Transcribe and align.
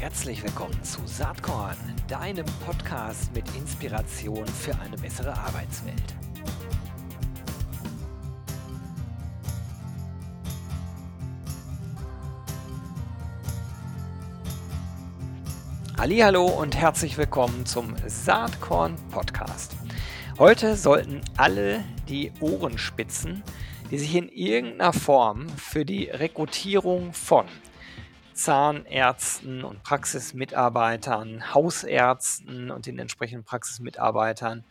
Herzlich 0.00 0.44
willkommen 0.44 0.80
zu 0.84 1.04
Saatkorn, 1.06 1.76
deinem 2.06 2.46
Podcast 2.64 3.34
mit 3.34 3.44
Inspiration 3.56 4.46
für 4.46 4.72
eine 4.78 4.96
bessere 4.96 5.36
Arbeitswelt. 5.36 6.14
Hallo 15.98 16.46
und 16.46 16.76
herzlich 16.76 17.18
willkommen 17.18 17.66
zum 17.66 17.96
Saatkorn 18.06 18.94
Podcast. 19.10 19.74
Heute 20.38 20.76
sollten 20.76 21.22
alle 21.36 21.82
die 22.08 22.30
Ohren 22.38 22.78
spitzen, 22.78 23.42
die 23.90 23.98
sich 23.98 24.14
in 24.14 24.28
irgendeiner 24.28 24.92
Form 24.92 25.48
für 25.48 25.84
die 25.84 26.04
Rekrutierung 26.04 27.12
von 27.12 27.46
Zahnärzten 28.38 29.64
und 29.64 29.82
Praxismitarbeitern, 29.82 31.52
Hausärzten 31.54 32.70
und 32.70 32.86
den 32.86 32.98
entsprechenden 33.00 33.44
Praxismitarbeitern, 33.44 34.64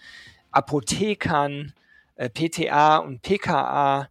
Apothekern, 0.52 1.74
äh, 2.16 2.30
PTA 2.30 2.98
und 2.98 3.22
PKA 3.22 4.08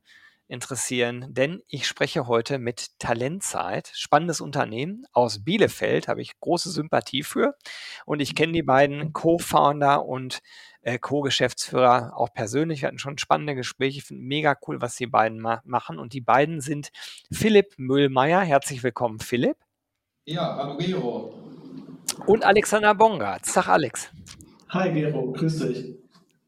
interessieren, 0.49 1.27
denn 1.29 1.63
ich 1.69 1.87
spreche 1.87 2.27
heute 2.27 2.59
mit 2.59 2.99
Talentzeit, 2.99 3.91
spannendes 3.95 4.41
Unternehmen 4.41 5.05
aus 5.13 5.45
Bielefeld, 5.45 6.09
habe 6.09 6.23
ich 6.23 6.39
große 6.39 6.71
Sympathie 6.71 7.23
für 7.23 7.57
und 8.05 8.21
ich 8.21 8.35
kenne 8.35 8.53
die 8.53 8.63
beiden 8.63 9.13
Co-Founder 9.13 10.05
und 10.05 10.41
äh, 10.87 10.99
Co-Geschäftsführer 10.99 12.13
auch 12.17 12.33
persönlich. 12.33 12.83
Wir 12.83 12.89
hatten 12.89 13.01
schon 13.01 13.19
spannende 13.19 13.57
Gespräche. 13.57 13.99
Ich 13.99 14.05
finde 14.05 14.23
mega 14.23 14.57
cool, 14.67 14.81
was 14.81 14.95
die 14.95 15.09
beiden 15.09 15.41
ma 15.41 15.61
machen. 15.65 15.99
Und 15.99 16.13
die 16.13 16.21
beiden 16.21 16.61
sind 16.61 16.91
Philipp 17.33 17.75
Müllmeier. 17.77 18.41
Herzlich 18.41 18.85
willkommen, 18.85 19.19
Philipp. 19.19 19.57
Ja, 20.27 20.57
hallo 20.57 20.77
Gero. 20.77 21.35
Und 22.27 22.45
Alexander 22.45 22.95
Bongartz. 22.95 23.53
Sag 23.53 23.67
Alex. 23.69 24.11
Hi 24.69 24.93
Gero, 24.93 25.33
grüß 25.33 25.59
dich. 25.59 25.97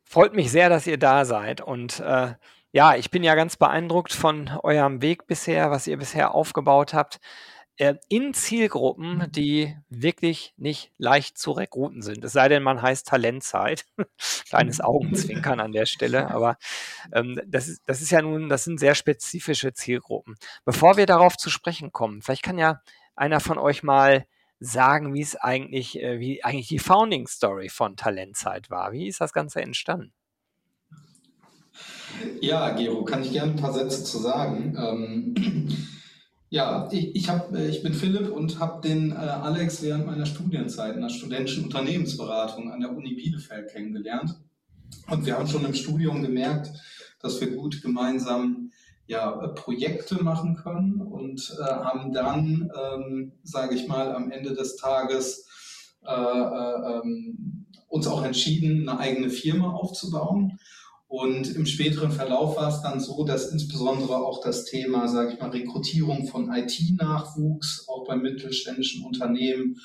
Freut 0.04 0.34
mich 0.34 0.52
sehr, 0.52 0.68
dass 0.68 0.86
ihr 0.86 0.98
da 0.98 1.24
seid. 1.24 1.60
Und 1.60 1.98
äh, 2.00 2.34
ja, 2.72 2.94
ich 2.96 3.10
bin 3.10 3.22
ja 3.22 3.34
ganz 3.34 3.56
beeindruckt 3.56 4.12
von 4.12 4.48
eurem 4.62 5.02
Weg 5.02 5.26
bisher, 5.26 5.70
was 5.70 5.86
ihr 5.86 5.96
bisher 5.96 6.34
aufgebaut 6.34 6.94
habt. 6.94 7.18
Äh, 7.78 7.94
in 8.08 8.34
Zielgruppen, 8.34 9.30
die 9.30 9.76
wirklich 9.88 10.52
nicht 10.56 10.92
leicht 10.98 11.38
zu 11.38 11.52
rekruten 11.52 12.02
sind. 12.02 12.24
Es 12.24 12.32
sei 12.32 12.48
denn, 12.48 12.64
man 12.64 12.82
heißt 12.82 13.06
Talentzeit. 13.06 13.86
Kleines 14.48 14.80
Augenzwinkern 14.80 15.60
an 15.60 15.70
der 15.70 15.86
Stelle, 15.86 16.28
aber 16.34 16.58
ähm, 17.12 17.40
das, 17.46 17.68
ist, 17.68 17.82
das 17.86 18.02
ist 18.02 18.10
ja 18.10 18.20
nun, 18.20 18.48
das 18.48 18.64
sind 18.64 18.80
sehr 18.80 18.96
spezifische 18.96 19.72
Zielgruppen. 19.72 20.36
Bevor 20.64 20.96
wir 20.96 21.06
darauf 21.06 21.36
zu 21.36 21.50
sprechen 21.50 21.92
kommen, 21.92 22.20
vielleicht 22.20 22.42
kann 22.42 22.58
ja 22.58 22.80
einer 23.14 23.38
von 23.38 23.58
euch 23.58 23.84
mal 23.84 24.26
sagen, 24.58 25.14
wie 25.14 25.22
es 25.22 25.36
eigentlich, 25.36 26.02
äh, 26.02 26.18
wie 26.18 26.42
eigentlich 26.42 26.68
die 26.68 26.80
Founding 26.80 27.28
Story 27.28 27.68
von 27.68 27.96
Talentzeit 27.96 28.70
war. 28.70 28.90
Wie 28.90 29.06
ist 29.06 29.20
das 29.20 29.32
Ganze 29.32 29.62
entstanden? 29.62 30.12
Ja, 32.40 32.70
Gero, 32.70 33.04
kann 33.04 33.22
ich 33.22 33.32
gerne 33.32 33.52
ein 33.52 33.60
paar 33.60 33.72
Sätze 33.72 34.04
zu 34.04 34.18
sagen. 34.18 34.76
Ähm, 34.78 35.76
ja, 36.50 36.88
ich, 36.90 37.14
ich, 37.14 37.28
hab, 37.28 37.54
äh, 37.54 37.68
ich 37.68 37.82
bin 37.82 37.94
Philipp 37.94 38.30
und 38.30 38.58
habe 38.58 38.86
den 38.86 39.12
äh, 39.12 39.14
Alex 39.14 39.82
während 39.82 40.06
meiner 40.06 40.26
Studienzeit 40.26 40.94
in 40.94 41.02
der 41.02 41.10
studentischen 41.10 41.64
Unternehmensberatung 41.64 42.70
an 42.70 42.80
der 42.80 42.96
Uni 42.96 43.14
Bielefeld 43.14 43.70
kennengelernt. 43.70 44.36
Und 45.08 45.26
wir 45.26 45.36
haben 45.36 45.46
schon 45.46 45.64
im 45.64 45.74
Studium 45.74 46.22
gemerkt, 46.22 46.70
dass 47.20 47.40
wir 47.40 47.54
gut 47.54 47.82
gemeinsam 47.82 48.70
ja, 49.06 49.42
äh, 49.42 49.48
Projekte 49.48 50.22
machen 50.22 50.56
können 50.56 51.00
und 51.00 51.56
äh, 51.58 51.64
haben 51.64 52.12
dann, 52.12 52.70
ähm, 52.78 53.32
sage 53.42 53.74
ich 53.74 53.88
mal, 53.88 54.14
am 54.14 54.30
Ende 54.30 54.54
des 54.54 54.76
Tages 54.76 55.46
äh, 56.06 56.12
äh, 56.12 57.00
ähm, 57.00 57.66
uns 57.88 58.06
auch 58.06 58.22
entschieden, 58.22 58.88
eine 58.88 59.00
eigene 59.00 59.30
Firma 59.30 59.72
aufzubauen. 59.72 60.58
Und 61.08 61.56
im 61.56 61.64
späteren 61.64 62.12
Verlauf 62.12 62.56
war 62.56 62.68
es 62.68 62.82
dann 62.82 63.00
so, 63.00 63.24
dass 63.24 63.50
insbesondere 63.50 64.16
auch 64.16 64.42
das 64.42 64.66
Thema, 64.66 65.08
sage 65.08 65.32
ich 65.32 65.40
mal, 65.40 65.48
Rekrutierung 65.48 66.26
von 66.26 66.52
IT-Nachwuchs, 66.52 67.86
auch 67.88 68.06
bei 68.06 68.14
mittelständischen 68.14 69.02
Unternehmen, 69.02 69.80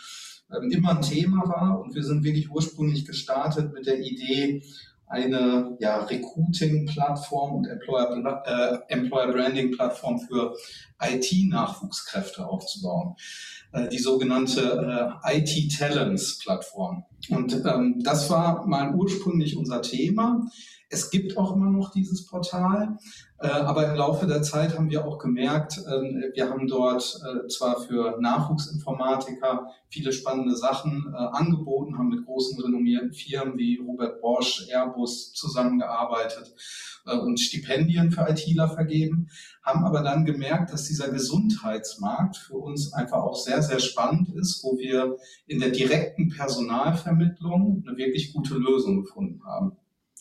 ähm, 0.54 0.70
immer 0.70 0.98
ein 0.98 1.02
Thema 1.02 1.48
war. 1.48 1.80
Und 1.80 1.96
wir 1.96 2.04
sind 2.04 2.26
wirklich 2.26 2.52
ursprünglich 2.52 3.06
gestartet 3.06 3.74
mit 3.74 3.86
der 3.86 4.02
Idee, 4.02 4.64
eine 5.08 5.78
ja, 5.80 6.04
Recruiting-Plattform 6.04 7.56
und 7.56 7.68
Employer, 7.68 8.44
äh, 8.46 8.94
Employer 8.94 9.32
Branding-Plattform 9.32 10.20
für 10.20 10.56
IT-Nachwuchskräfte 11.00 12.46
aufzubauen. 12.46 13.16
Äh, 13.74 13.90
die 13.90 13.98
sogenannte 13.98 15.20
äh, 15.26 15.40
IT-Talents-Plattform. 15.40 17.06
Und 17.30 17.64
ähm, 17.66 18.02
das 18.04 18.30
war 18.30 18.68
mal 18.68 18.94
ursprünglich 18.94 19.58
unser 19.58 19.82
Thema. 19.82 20.48
Es 20.94 21.10
gibt 21.10 21.38
auch 21.38 21.56
immer 21.56 21.72
noch 21.72 21.90
dieses 21.90 22.28
Portal, 22.28 23.00
äh, 23.40 23.48
aber 23.48 23.90
im 23.90 23.96
Laufe 23.96 24.28
der 24.28 24.44
Zeit 24.44 24.78
haben 24.78 24.92
wir 24.92 25.06
auch 25.06 25.18
gemerkt, 25.18 25.80
äh, 25.80 26.36
wir 26.36 26.50
haben 26.50 26.68
dort 26.68 27.20
äh, 27.26 27.48
zwar 27.48 27.82
für 27.82 28.20
Nachwuchsinformatiker 28.22 29.72
viele 29.90 30.14
spannende 30.14 30.56
Sachen 30.56 31.12
äh, 31.12 31.18
angeboten, 31.18 31.98
haben 31.98 32.10
mit 32.10 32.26
großen 32.26 32.62
renommierten 32.62 33.12
Firmen 33.12 33.58
wie 33.58 33.78
Robert 33.78 34.22
Bosch, 34.22 34.68
Airbus 34.70 35.34
zusammengearbeitet 35.34 36.54
äh, 37.08 37.18
und 37.18 37.40
Stipendien 37.40 38.12
für 38.12 38.30
ITler 38.30 38.70
vergeben, 38.70 39.30
haben 39.64 39.86
aber 39.86 40.02
dann 40.02 40.26
gemerkt, 40.26 40.72
dass 40.72 40.86
dieser 40.86 41.10
Gesundheitsmarkt 41.10 42.38
für 42.38 42.58
uns 42.58 42.94
einfach 42.94 43.24
auch 43.24 43.36
sehr, 43.36 43.64
sehr 43.64 43.80
spannend 43.80 44.30
ist, 44.36 44.64
wo 44.64 44.78
wir 44.78 45.18
in 45.48 45.60
der 45.60 45.70
direkten 45.70 46.30
Personalvermittlung 46.30 47.84
eine 47.88 47.98
wirklich 47.98 48.32
gute 48.32 48.56
Lösung 48.56 49.02
gefunden 49.02 49.44
haben. 49.44 49.78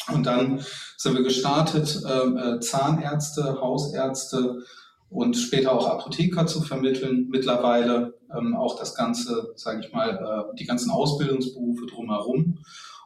Und 0.09 0.27
dann 0.27 0.65
sind 0.97 1.15
wir 1.15 1.23
gestartet, 1.23 2.03
ähm, 2.09 2.37
äh, 2.37 2.61
Zahnärzte, 2.61 3.61
Hausärzte 3.61 4.63
und 5.11 5.37
später 5.37 5.73
auch 5.73 5.87
Apotheker 5.87 6.47
zu 6.47 6.63
vermitteln. 6.63 7.29
Mittlerweile 7.31 8.15
ähm, 8.37 8.57
auch 8.57 8.79
das 8.79 8.95
Ganze, 8.95 9.53
sage 9.57 9.81
ich 9.85 9.93
mal, 9.93 10.11
äh, 10.11 10.57
die 10.57 10.65
ganzen 10.65 10.91
Ausbildungsberufe 10.91 11.87
drumherum. 11.87 12.59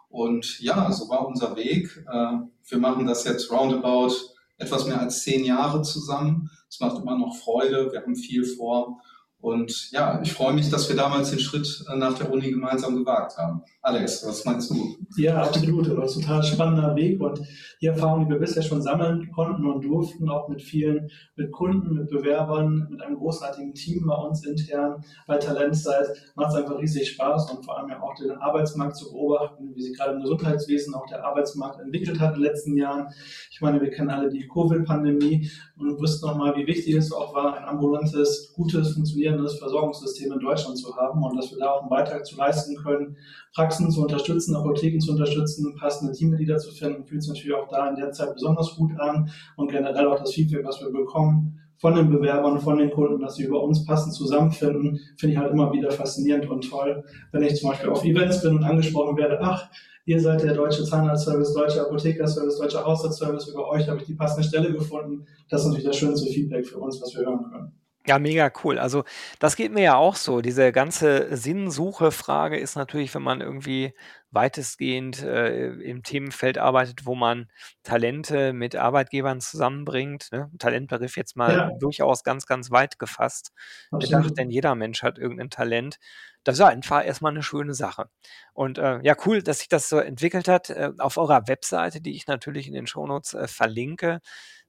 Und 0.08 0.60
ja, 0.60 0.90
so 0.92 1.08
war 1.08 1.26
unser 1.26 1.56
Weg. 1.56 2.04
Äh, 2.10 2.38
wir 2.68 2.78
machen 2.78 3.06
das 3.06 3.24
jetzt 3.24 3.50
roundabout 3.50 4.14
etwas 4.56 4.86
mehr 4.86 5.00
als 5.00 5.22
zehn 5.22 5.44
Jahre 5.44 5.82
zusammen. 5.82 6.50
Es 6.68 6.80
macht 6.80 6.98
immer 6.98 7.18
noch 7.18 7.36
Freude. 7.36 7.92
Wir 7.92 8.00
haben 8.00 8.16
viel 8.16 8.44
vor. 8.44 9.00
Und 9.40 9.90
ja, 9.92 10.20
ich 10.22 10.32
freue 10.32 10.54
mich, 10.54 10.70
dass 10.70 10.88
wir 10.88 10.96
damals 10.96 11.30
den 11.30 11.38
Schritt 11.38 11.84
äh, 11.92 11.96
nach 11.96 12.14
der 12.14 12.32
Uni 12.32 12.50
gemeinsam 12.50 12.96
gewagt 12.96 13.36
haben. 13.36 13.62
Alex, 13.82 14.26
was 14.26 14.44
meinst 14.44 14.70
du? 14.70 14.96
Ja, 15.18 15.42
absolut. 15.42 15.86
Das 15.86 16.12
ist 16.12 16.16
ein 16.16 16.22
total 16.22 16.42
spannender 16.42 16.96
Weg 16.96 17.20
und 17.20 17.40
die 17.80 17.86
Erfahrungen, 17.86 18.24
die 18.24 18.32
wir 18.32 18.40
bisher 18.40 18.62
schon 18.62 18.82
sammeln 18.82 19.30
konnten 19.32 19.66
und 19.66 19.84
durften, 19.84 20.28
auch 20.30 20.48
mit 20.48 20.62
vielen, 20.62 21.10
mit 21.36 21.52
Kunden, 21.52 21.94
mit 21.94 22.08
Bewerbern, 22.08 22.88
mit 22.90 23.02
einem 23.02 23.16
großartigen 23.16 23.74
Team 23.74 24.06
bei 24.06 24.14
uns 24.14 24.44
intern, 24.44 25.04
bei 25.26 25.36
Talentzeit, 25.36 26.08
macht 26.34 26.52
es 26.52 26.56
einfach 26.56 26.78
riesig 26.78 27.10
Spaß 27.10 27.50
und 27.52 27.64
vor 27.64 27.78
allem 27.78 27.90
ja 27.90 28.00
auch 28.00 28.14
den 28.14 28.30
Arbeitsmarkt 28.32 28.96
zu 28.96 29.12
beobachten, 29.12 29.74
wie 29.74 29.82
sich 29.82 29.96
gerade 29.96 30.14
im 30.14 30.22
Gesundheitswesen 30.22 30.94
auch 30.94 31.06
der 31.06 31.24
Arbeitsmarkt 31.24 31.78
entwickelt 31.80 32.18
hat 32.18 32.34
in 32.34 32.42
den 32.42 32.50
letzten 32.50 32.76
Jahren. 32.76 33.08
Ich 33.50 33.60
meine, 33.60 33.80
wir 33.80 33.90
kennen 33.90 34.10
alle 34.10 34.30
die 34.30 34.48
Covid-Pandemie 34.48 35.48
und 35.76 36.00
wussten 36.00 36.26
nochmal, 36.26 36.56
wie 36.56 36.66
wichtig 36.66 36.94
es 36.96 37.12
auch 37.12 37.34
war, 37.34 37.56
ein 37.56 37.64
ambulantes, 37.64 38.52
gutes, 38.56 38.94
funktionierendes 38.94 39.25
Versorgungssystem 39.34 40.32
in 40.32 40.38
Deutschland 40.38 40.78
zu 40.78 40.94
haben 40.96 41.22
und 41.22 41.36
dass 41.36 41.50
wir 41.50 41.58
da 41.58 41.70
auch 41.72 41.80
einen 41.80 41.90
Beitrag 41.90 42.24
zu 42.24 42.36
leisten 42.36 42.76
können, 42.76 43.16
Praxen 43.54 43.90
zu 43.90 44.02
unterstützen, 44.02 44.54
Apotheken 44.54 45.00
zu 45.00 45.12
unterstützen, 45.12 45.74
passende 45.76 46.12
Teammitglieder 46.12 46.58
zu 46.58 46.70
finden, 46.72 47.04
fühlt 47.04 47.22
sich 47.22 47.32
natürlich 47.32 47.54
auch 47.54 47.68
da 47.68 47.88
in 47.88 47.96
der 47.96 48.12
Zeit 48.12 48.34
besonders 48.34 48.76
gut 48.76 48.92
an 48.98 49.30
und 49.56 49.70
generell 49.70 50.06
auch 50.06 50.18
das 50.18 50.32
Feedback, 50.32 50.64
was 50.64 50.80
wir 50.80 50.90
bekommen 50.90 51.60
von 51.78 51.94
den 51.94 52.10
Bewerbern, 52.10 52.60
von 52.60 52.78
den 52.78 52.90
Kunden, 52.90 53.20
dass 53.20 53.36
sie 53.36 53.44
über 53.44 53.62
uns 53.62 53.84
passend 53.84 54.14
zusammenfinden, 54.14 54.98
finde 55.18 55.34
ich 55.34 55.38
halt 55.38 55.52
immer 55.52 55.72
wieder 55.72 55.90
faszinierend 55.90 56.48
und 56.48 56.68
toll. 56.68 57.04
Wenn 57.32 57.42
ich 57.42 57.56
zum 57.56 57.70
Beispiel 57.70 57.90
auf 57.90 58.04
Events 58.04 58.42
bin 58.42 58.56
und 58.56 58.64
angesprochen 58.64 59.16
werde, 59.16 59.38
ach, 59.40 59.68
ihr 60.06 60.20
seid 60.20 60.42
der 60.42 60.54
deutsche 60.54 60.84
Zahnarztservice, 60.84 61.52
deutsche 61.52 61.82
Apothekerservice, 61.82 62.58
deutsche 62.58 62.84
Hausarztservice, 62.84 63.48
über 63.48 63.68
euch 63.68 63.88
habe 63.88 64.00
ich 64.00 64.06
die 64.06 64.14
passende 64.14 64.48
Stelle 64.48 64.72
gefunden. 64.72 65.26
Das 65.50 65.62
ist 65.62 65.66
natürlich 65.66 65.86
das 65.86 65.96
schönste 65.96 66.30
Feedback 66.30 66.66
für 66.66 66.78
uns, 66.78 67.00
was 67.02 67.14
wir 67.14 67.26
hören 67.26 67.44
können. 67.50 67.72
Ja, 68.06 68.20
mega 68.20 68.52
cool. 68.62 68.78
Also 68.78 69.04
das 69.40 69.56
geht 69.56 69.72
mir 69.72 69.82
ja 69.82 69.96
auch 69.96 70.14
so. 70.14 70.40
Diese 70.40 70.70
ganze 70.70 71.36
Sinnsuche-Frage 71.36 72.56
ist 72.56 72.76
natürlich, 72.76 73.12
wenn 73.14 73.22
man 73.22 73.40
irgendwie 73.40 73.94
weitestgehend 74.30 75.22
äh, 75.22 75.70
im 75.70 76.02
Themenfeld 76.02 76.58
arbeitet, 76.58 77.04
wo 77.04 77.14
man 77.14 77.50
Talente 77.82 78.52
mit 78.52 78.76
Arbeitgebern 78.76 79.40
zusammenbringt. 79.40 80.28
Ne? 80.30 80.50
Talentbegriff 80.58 81.16
jetzt 81.16 81.36
mal 81.36 81.56
ja. 81.56 81.70
durchaus 81.80 82.22
ganz, 82.22 82.46
ganz 82.46 82.70
weit 82.70 82.98
gefasst. 82.98 83.52
Gedacht, 83.90 84.38
denn 84.38 84.50
jeder 84.50 84.74
Mensch 84.74 85.02
hat 85.02 85.18
irgendein 85.18 85.50
Talent. 85.50 85.98
Das 86.44 86.56
ist 86.56 86.60
einfach 86.60 87.04
erstmal 87.04 87.32
eine 87.32 87.42
schöne 87.42 87.74
Sache. 87.74 88.08
Und 88.52 88.78
äh, 88.78 89.00
ja, 89.02 89.16
cool, 89.26 89.42
dass 89.42 89.58
sich 89.58 89.68
das 89.68 89.88
so 89.88 89.98
entwickelt 89.98 90.46
hat. 90.46 90.70
Äh, 90.70 90.92
auf 90.98 91.16
eurer 91.16 91.48
Webseite, 91.48 92.00
die 92.00 92.14
ich 92.14 92.28
natürlich 92.28 92.68
in 92.68 92.74
den 92.74 92.86
Shownotes 92.86 93.34
äh, 93.34 93.48
verlinke, 93.48 94.20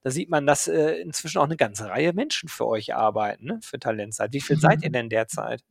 da 0.07 0.11
sieht 0.11 0.29
man, 0.29 0.47
dass 0.47 0.69
äh, 0.69 1.01
inzwischen 1.01 1.37
auch 1.39 1.43
eine 1.43 1.57
ganze 1.57 1.89
Reihe 1.89 2.13
Menschen 2.13 2.47
für 2.47 2.65
euch 2.65 2.95
arbeiten, 2.95 3.43
ne? 3.43 3.59
für 3.61 3.77
Talentzeit. 3.77 4.31
Wie 4.31 4.39
viel 4.39 4.57
seid 4.57 4.81
ihr 4.81 4.87
mhm. 4.87 4.93
denn 4.93 5.09
derzeit? 5.09 5.65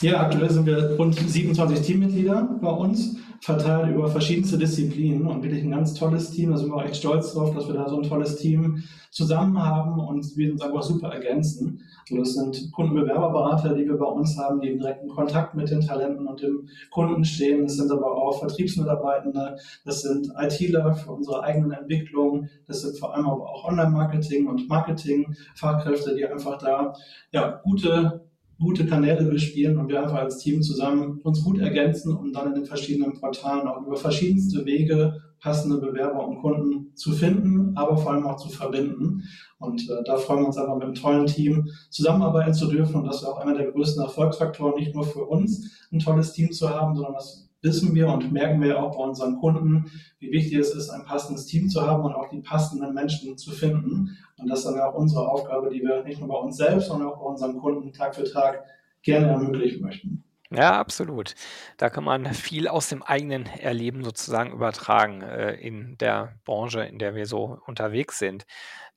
Ja, 0.00 0.20
aktuell 0.20 0.48
sind 0.48 0.66
wir 0.66 0.92
rund 0.92 1.16
27 1.16 1.84
Teammitglieder 1.84 2.56
bei 2.62 2.70
uns 2.70 3.16
verteilt 3.40 3.92
über 3.92 4.08
verschiedenste 4.08 4.58
Disziplinen 4.58 5.26
und 5.26 5.42
wirklich 5.42 5.64
ein 5.64 5.72
ganz 5.72 5.94
tolles 5.94 6.30
Team. 6.30 6.52
Da 6.52 6.58
sind 6.58 6.68
wir 6.68 6.76
auch 6.76 6.84
echt 6.84 6.94
stolz 6.94 7.32
drauf, 7.32 7.52
dass 7.52 7.66
wir 7.66 7.74
da 7.74 7.88
so 7.88 8.00
ein 8.00 8.08
tolles 8.08 8.36
Team 8.36 8.84
zusammen 9.10 9.60
haben 9.60 9.98
und 9.98 10.36
wir 10.36 10.52
uns 10.52 10.62
einfach 10.62 10.84
super 10.84 11.08
ergänzen. 11.08 11.82
Das 12.10 12.34
sind 12.34 12.72
Kundenbewerberberater, 12.72 13.74
die 13.74 13.86
wir 13.86 13.96
bei 13.96 14.06
uns 14.06 14.38
haben, 14.38 14.60
die 14.60 14.68
im 14.68 14.78
direkten 14.78 15.08
Kontakt 15.08 15.54
mit 15.54 15.70
den 15.70 15.80
Talenten 15.80 16.26
und 16.26 16.40
dem 16.42 16.68
Kunden 16.90 17.24
stehen. 17.24 17.62
Das 17.62 17.76
sind 17.76 17.90
aber 17.90 18.16
auch 18.16 18.38
Vertriebsmitarbeitende, 18.38 19.56
das 19.84 20.02
sind 20.02 20.28
ITler 20.38 20.94
für 20.94 21.12
unsere 21.12 21.42
eigenen 21.42 21.72
Entwicklungen, 21.72 22.48
das 22.66 22.82
sind 22.82 22.98
vor 22.98 23.14
allem 23.14 23.26
aber 23.26 23.48
auch 23.48 23.68
Online-Marketing 23.68 24.46
und 24.46 24.68
Marketing-Fachkräfte, 24.68 26.14
die 26.14 26.26
einfach 26.26 26.58
da 26.58 26.94
ja, 27.32 27.60
gute 27.62 28.28
gute 28.60 28.86
Kanäle 28.86 29.24
bespielen 29.24 29.78
und 29.78 29.88
wir 29.88 30.02
einfach 30.02 30.18
als 30.18 30.38
Team 30.38 30.62
zusammen 30.62 31.20
uns 31.22 31.44
gut 31.44 31.60
ergänzen, 31.60 32.16
um 32.16 32.32
dann 32.32 32.48
in 32.48 32.54
den 32.54 32.66
verschiedenen 32.66 33.14
Portalen 33.14 33.68
auch 33.68 33.86
über 33.86 33.96
verschiedenste 33.96 34.64
Wege 34.66 35.22
passende 35.40 35.78
Bewerber 35.78 36.26
und 36.26 36.40
Kunden 36.40 36.94
zu 36.94 37.12
finden, 37.12 37.76
aber 37.76 37.96
vor 37.96 38.12
allem 38.12 38.26
auch 38.26 38.36
zu 38.36 38.48
verbinden. 38.48 39.24
Und 39.58 39.88
äh, 39.88 40.02
da 40.04 40.16
freuen 40.16 40.40
wir 40.40 40.46
uns 40.46 40.56
einfach 40.56 40.74
mit 40.74 40.84
einem 40.84 40.94
tollen 40.94 41.26
Team 41.26 41.68
zusammenarbeiten 41.90 42.54
zu 42.54 42.66
dürfen 42.66 42.96
und 42.96 43.04
das 43.04 43.22
ist 43.22 43.24
auch 43.24 43.38
einer 43.38 43.56
der 43.56 43.70
größten 43.70 44.02
Erfolgsfaktoren, 44.02 44.74
nicht 44.76 44.94
nur 44.94 45.04
für 45.04 45.24
uns 45.24 45.88
ein 45.92 45.98
tolles 45.98 46.32
Team 46.32 46.52
zu 46.52 46.68
haben, 46.68 46.94
sondern 46.94 47.14
das 47.14 47.48
wissen 47.62 47.94
wir 47.94 48.08
und 48.08 48.32
merken 48.32 48.62
wir 48.62 48.80
auch 48.82 48.96
bei 48.96 49.02
unseren 49.02 49.36
Kunden, 49.38 49.90
wie 50.20 50.30
wichtig 50.30 50.58
es 50.58 50.74
ist, 50.74 50.90
ein 50.90 51.04
passendes 51.04 51.46
Team 51.46 51.68
zu 51.68 51.82
haben 51.82 52.04
und 52.04 52.14
auch 52.14 52.28
die 52.28 52.40
passenden 52.40 52.94
Menschen 52.94 53.36
zu 53.36 53.50
finden. 53.50 54.16
Und 54.36 54.48
das 54.48 54.60
ist 54.60 54.66
dann 54.66 54.80
auch 54.80 54.94
unsere 54.94 55.28
Aufgabe, 55.28 55.70
die 55.70 55.82
wir 55.82 56.04
nicht 56.04 56.20
nur 56.20 56.28
bei 56.28 56.36
uns 56.36 56.56
selbst, 56.56 56.88
sondern 56.88 57.08
auch 57.08 57.18
bei 57.18 57.26
unseren 57.26 57.58
Kunden 57.58 57.92
Tag 57.92 58.14
für 58.14 58.24
Tag 58.24 58.64
gerne 59.02 59.28
ermöglichen 59.28 59.82
möchten. 59.82 60.24
Ja, 60.50 60.78
absolut. 60.80 61.34
Da 61.76 61.90
kann 61.90 62.04
man 62.04 62.32
viel 62.32 62.68
aus 62.68 62.88
dem 62.88 63.02
eigenen 63.02 63.44
Erleben 63.46 64.02
sozusagen 64.02 64.50
übertragen 64.52 65.20
äh, 65.22 65.52
in 65.54 65.98
der 65.98 66.38
Branche, 66.44 66.80
in 66.84 66.98
der 66.98 67.14
wir 67.14 67.26
so 67.26 67.60
unterwegs 67.66 68.18
sind. 68.18 68.46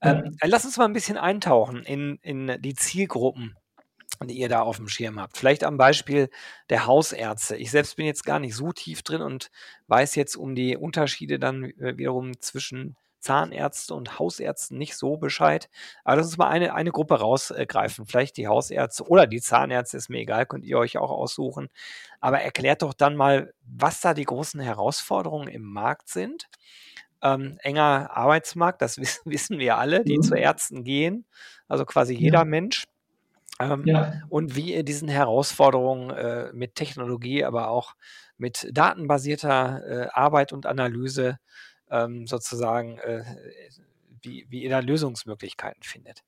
Ähm, 0.02 0.38
ja. 0.42 0.48
Lass 0.48 0.64
uns 0.66 0.78
mal 0.78 0.86
ein 0.86 0.94
bisschen 0.94 1.18
eintauchen 1.18 1.84
in, 1.84 2.18
in 2.22 2.62
die 2.62 2.76
Zielgruppen 2.76 3.56
die 4.26 4.38
ihr 4.40 4.50
da 4.50 4.62
auf 4.62 4.78
dem 4.78 4.88
Schirm 4.88 5.20
habt. 5.20 5.38
Vielleicht 5.38 5.64
am 5.64 5.78
Beispiel 5.78 6.30
der 6.70 6.86
Hausärzte. 6.86 7.56
Ich 7.58 7.72
selbst 7.72 7.96
bin 7.96 8.06
jetzt 8.06 8.26
gar 8.26 8.40
nicht 8.40 8.56
so 8.56 8.72
tief 8.72 9.02
drin 9.04 9.22
und 9.22 9.50
weiß 9.88 10.16
jetzt 10.16 10.36
um 10.38 10.56
die 10.56 10.78
Unterschiede 10.78 11.40
dann 11.40 11.66
äh, 11.66 11.98
wiederum 11.98 12.40
zwischen 12.40 12.96
Zahnärzten 13.22 13.96
und 13.96 14.20
Hausärzten 14.20 14.78
nicht 14.78 14.96
so 14.98 15.18
Bescheid. 15.18 15.70
Aber 16.04 16.18
lass 16.18 16.28
uns 16.28 16.38
mal 16.38 16.50
eine, 16.50 16.74
eine 16.74 16.92
Gruppe 16.92 17.20
rausgreifen. 17.20 18.06
Vielleicht 18.06 18.38
die 18.38 18.48
Hausärzte 18.48 19.08
oder 19.08 19.28
die 19.28 19.42
Zahnärzte, 19.42 19.98
ist 19.98 20.10
mir 20.10 20.20
egal, 20.20 20.46
könnt 20.46 20.66
ihr 20.66 20.78
euch 20.78 20.98
auch 20.98 21.12
aussuchen. 21.12 21.70
Aber 22.20 22.42
erklärt 22.42 22.82
doch 22.82 22.94
dann 22.94 23.16
mal, 23.16 23.54
was 23.64 24.02
da 24.02 24.14
die 24.14 24.26
großen 24.26 24.60
Herausforderungen 24.60 25.48
im 25.48 25.64
Markt 25.64 26.10
sind. 26.10 26.50
Ähm, 27.24 27.58
enger 27.62 28.10
Arbeitsmarkt, 28.12 28.82
das 28.82 28.98
wissen, 29.00 29.22
wissen 29.26 29.60
wir 29.60 29.78
alle, 29.78 30.04
die 30.04 30.18
mhm. 30.18 30.24
zu 30.24 30.36
Ärzten 30.36 30.84
gehen. 30.84 31.26
Also 31.68 31.86
quasi 31.86 32.16
jeder 32.16 32.40
ja. 32.40 32.46
Mensch. 32.46 32.86
Ähm, 33.60 33.86
ja. 33.86 34.14
Und 34.30 34.56
wie 34.56 34.74
ihr 34.74 34.84
diesen 34.84 35.08
Herausforderungen 35.08 36.10
äh, 36.10 36.50
mit 36.54 36.76
Technologie, 36.76 37.44
aber 37.44 37.70
auch 37.70 37.96
mit 38.38 38.68
datenbasierter 38.72 39.84
äh, 39.86 40.08
Arbeit 40.12 40.52
und 40.52 40.66
Analyse 40.66 41.38
ähm, 41.92 42.26
sozusagen, 42.26 42.98
äh, 43.00 43.24
wie, 44.22 44.46
wie 44.50 44.64
ihr 44.64 44.70
da 44.70 44.80
Lösungsmöglichkeiten 44.80 45.84
findet. 45.84 46.24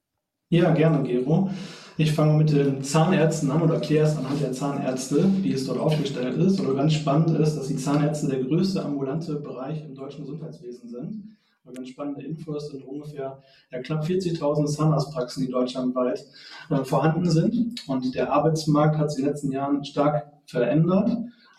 Ja, 0.50 0.72
gerne, 0.72 1.02
Gero. 1.04 1.50
Ich 1.98 2.12
fange 2.12 2.38
mit 2.38 2.52
den 2.52 2.84
Zahnärzten 2.84 3.50
an 3.50 3.64
oder 3.64 3.76
erkläre 3.76 4.06
es 4.06 4.16
anhand 4.16 4.40
der 4.40 4.52
Zahnärzte, 4.52 5.28
wie 5.42 5.54
es 5.54 5.66
dort 5.66 5.80
aufgestellt 5.80 6.38
ist. 6.38 6.60
Oder 6.60 6.76
ganz 6.76 6.94
spannend 6.94 7.40
ist, 7.40 7.56
dass 7.56 7.68
die 7.68 7.78
Zahnärzte 7.78 8.28
der 8.28 8.44
größte 8.44 8.84
ambulante 8.84 9.36
Bereich 9.38 9.84
im 9.84 9.96
deutschen 9.96 10.26
Gesundheitswesen 10.26 10.90
sind 10.90 11.34
ganz 11.72 11.90
spannende 11.90 12.24
Infos 12.24 12.70
sind 12.70 12.84
ungefähr 12.84 13.42
ja, 13.72 13.82
knapp 13.82 14.04
40.000 14.04 14.68
Zahnarztpraxen, 14.68 15.46
die 15.46 15.52
deutschlandweit 15.52 16.26
äh, 16.70 16.84
vorhanden 16.84 17.30
sind. 17.30 17.88
Und 17.88 18.14
der 18.16 18.32
Arbeitsmarkt 18.32 18.98
hat 18.98 19.12
sich 19.12 19.20
in 19.20 19.26
den 19.26 19.32
letzten 19.32 19.52
Jahren 19.52 19.84
stark 19.84 20.32
verändert. 20.46 21.10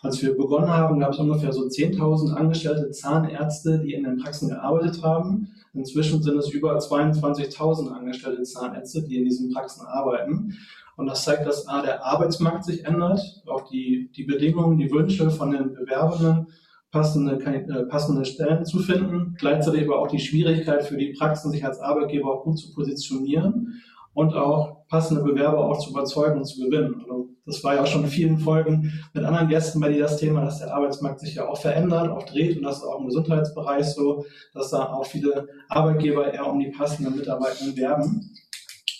Als 0.05 0.21
wir 0.21 0.37
begonnen 0.37 0.69
haben, 0.69 0.99
gab 0.99 1.13
es 1.13 1.17
ungefähr 1.17 1.51
so 1.51 1.63
10.000 1.63 2.35
angestellte 2.35 2.91
Zahnärzte, 2.91 3.79
die 3.79 3.95
in 3.95 4.03
den 4.03 4.17
Praxen 4.17 4.49
gearbeitet 4.49 5.01
haben. 5.01 5.47
Inzwischen 5.73 6.21
sind 6.21 6.37
es 6.37 6.51
über 6.51 6.77
22.000 6.77 7.89
angestellte 7.89 8.43
Zahnärzte, 8.43 9.01
die 9.01 9.17
in 9.17 9.25
diesen 9.25 9.51
Praxen 9.51 9.83
arbeiten. 9.87 10.55
Und 10.95 11.07
das 11.07 11.23
zeigt, 11.23 11.47
dass 11.47 11.67
A, 11.67 11.81
der 11.81 12.05
Arbeitsmarkt 12.05 12.65
sich 12.65 12.85
ändert, 12.85 13.19
auch 13.47 13.67
die, 13.67 14.11
die 14.15 14.25
Bedingungen, 14.25 14.77
die 14.77 14.91
Wünsche 14.91 15.31
von 15.31 15.49
den 15.49 15.73
Bewerbenden 15.73 16.49
passende, 16.91 17.43
äh, 17.43 17.85
passende 17.87 18.25
Stellen 18.25 18.63
zu 18.63 18.77
finden, 18.77 19.35
gleichzeitig 19.39 19.85
aber 19.85 19.97
auch 19.97 20.07
die 20.07 20.19
Schwierigkeit 20.19 20.83
für 20.83 20.97
die 20.97 21.13
Praxen, 21.13 21.49
sich 21.49 21.65
als 21.65 21.79
Arbeitgeber 21.79 22.31
auch 22.31 22.43
gut 22.43 22.59
zu 22.59 22.71
positionieren 22.75 23.81
und 24.15 24.33
auch 24.33 24.87
passende 24.87 25.21
Bewerber 25.21 25.65
auch 25.65 25.77
zu 25.77 25.91
überzeugen 25.91 26.37
und 26.37 26.45
zu 26.45 26.61
gewinnen. 26.61 27.01
Also 27.01 27.29
das 27.45 27.63
war 27.63 27.75
ja 27.75 27.83
auch 27.83 27.87
schon 27.87 28.05
in 28.05 28.09
vielen 28.09 28.39
Folgen 28.39 28.91
mit 29.13 29.23
anderen 29.23 29.49
Gästen 29.49 29.79
bei 29.79 29.89
dir 29.89 30.03
das 30.03 30.17
Thema, 30.17 30.41
dass 30.41 30.59
der 30.59 30.73
Arbeitsmarkt 30.73 31.19
sich 31.19 31.35
ja 31.35 31.47
auch 31.47 31.57
verändert, 31.57 32.09
auch 32.09 32.23
dreht 32.23 32.57
und 32.57 32.63
das 32.63 32.77
ist 32.77 32.83
auch 32.83 32.99
im 32.99 33.05
Gesundheitsbereich 33.05 33.85
so, 33.93 34.25
dass 34.53 34.71
da 34.71 34.93
auch 34.93 35.05
viele 35.05 35.47
Arbeitgeber 35.69 36.33
eher 36.33 36.47
um 36.47 36.59
die 36.59 36.71
passenden 36.71 37.15
Mitarbeiter 37.15 37.65
werben. 37.75 38.31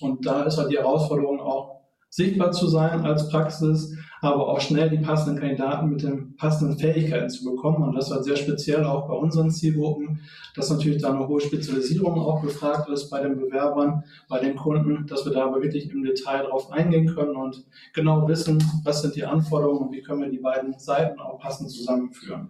Und 0.01 0.25
da 0.25 0.43
ist 0.43 0.57
halt 0.57 0.69
die 0.69 0.77
Herausforderung 0.77 1.39
auch 1.39 1.81
sichtbar 2.09 2.51
zu 2.51 2.67
sein 2.67 3.05
als 3.05 3.29
Praxis, 3.29 3.95
aber 4.21 4.47
auch 4.47 4.59
schnell 4.59 4.89
die 4.89 4.97
passenden 4.97 5.39
Kandidaten 5.39 5.89
mit 5.89 6.03
den 6.03 6.35
passenden 6.35 6.77
Fähigkeiten 6.77 7.29
zu 7.29 7.45
bekommen. 7.45 7.83
Und 7.83 7.95
das 7.95 8.09
war 8.09 8.23
sehr 8.23 8.35
speziell 8.35 8.83
auch 8.83 9.07
bei 9.07 9.13
unseren 9.13 9.51
Zielgruppen, 9.51 10.21
dass 10.55 10.69
natürlich 10.69 11.01
da 11.01 11.13
eine 11.13 11.27
hohe 11.27 11.41
Spezialisierung 11.41 12.19
auch 12.19 12.41
gefragt 12.41 12.89
ist 12.89 13.09
bei 13.09 13.21
den 13.21 13.37
Bewerbern, 13.37 14.03
bei 14.27 14.39
den 14.39 14.55
Kunden, 14.55 15.05
dass 15.07 15.25
wir 15.25 15.33
da 15.33 15.45
aber 15.45 15.61
wirklich 15.61 15.91
im 15.91 16.03
Detail 16.03 16.43
drauf 16.43 16.71
eingehen 16.71 17.13
können 17.13 17.35
und 17.35 17.65
genau 17.93 18.27
wissen, 18.27 18.63
was 18.83 19.01
sind 19.01 19.15
die 19.15 19.25
Anforderungen 19.25 19.87
und 19.87 19.91
wie 19.91 20.01
können 20.01 20.21
wir 20.21 20.29
die 20.29 20.39
beiden 20.39 20.77
Seiten 20.79 21.19
auch 21.19 21.39
passend 21.39 21.69
zusammenführen. 21.71 22.49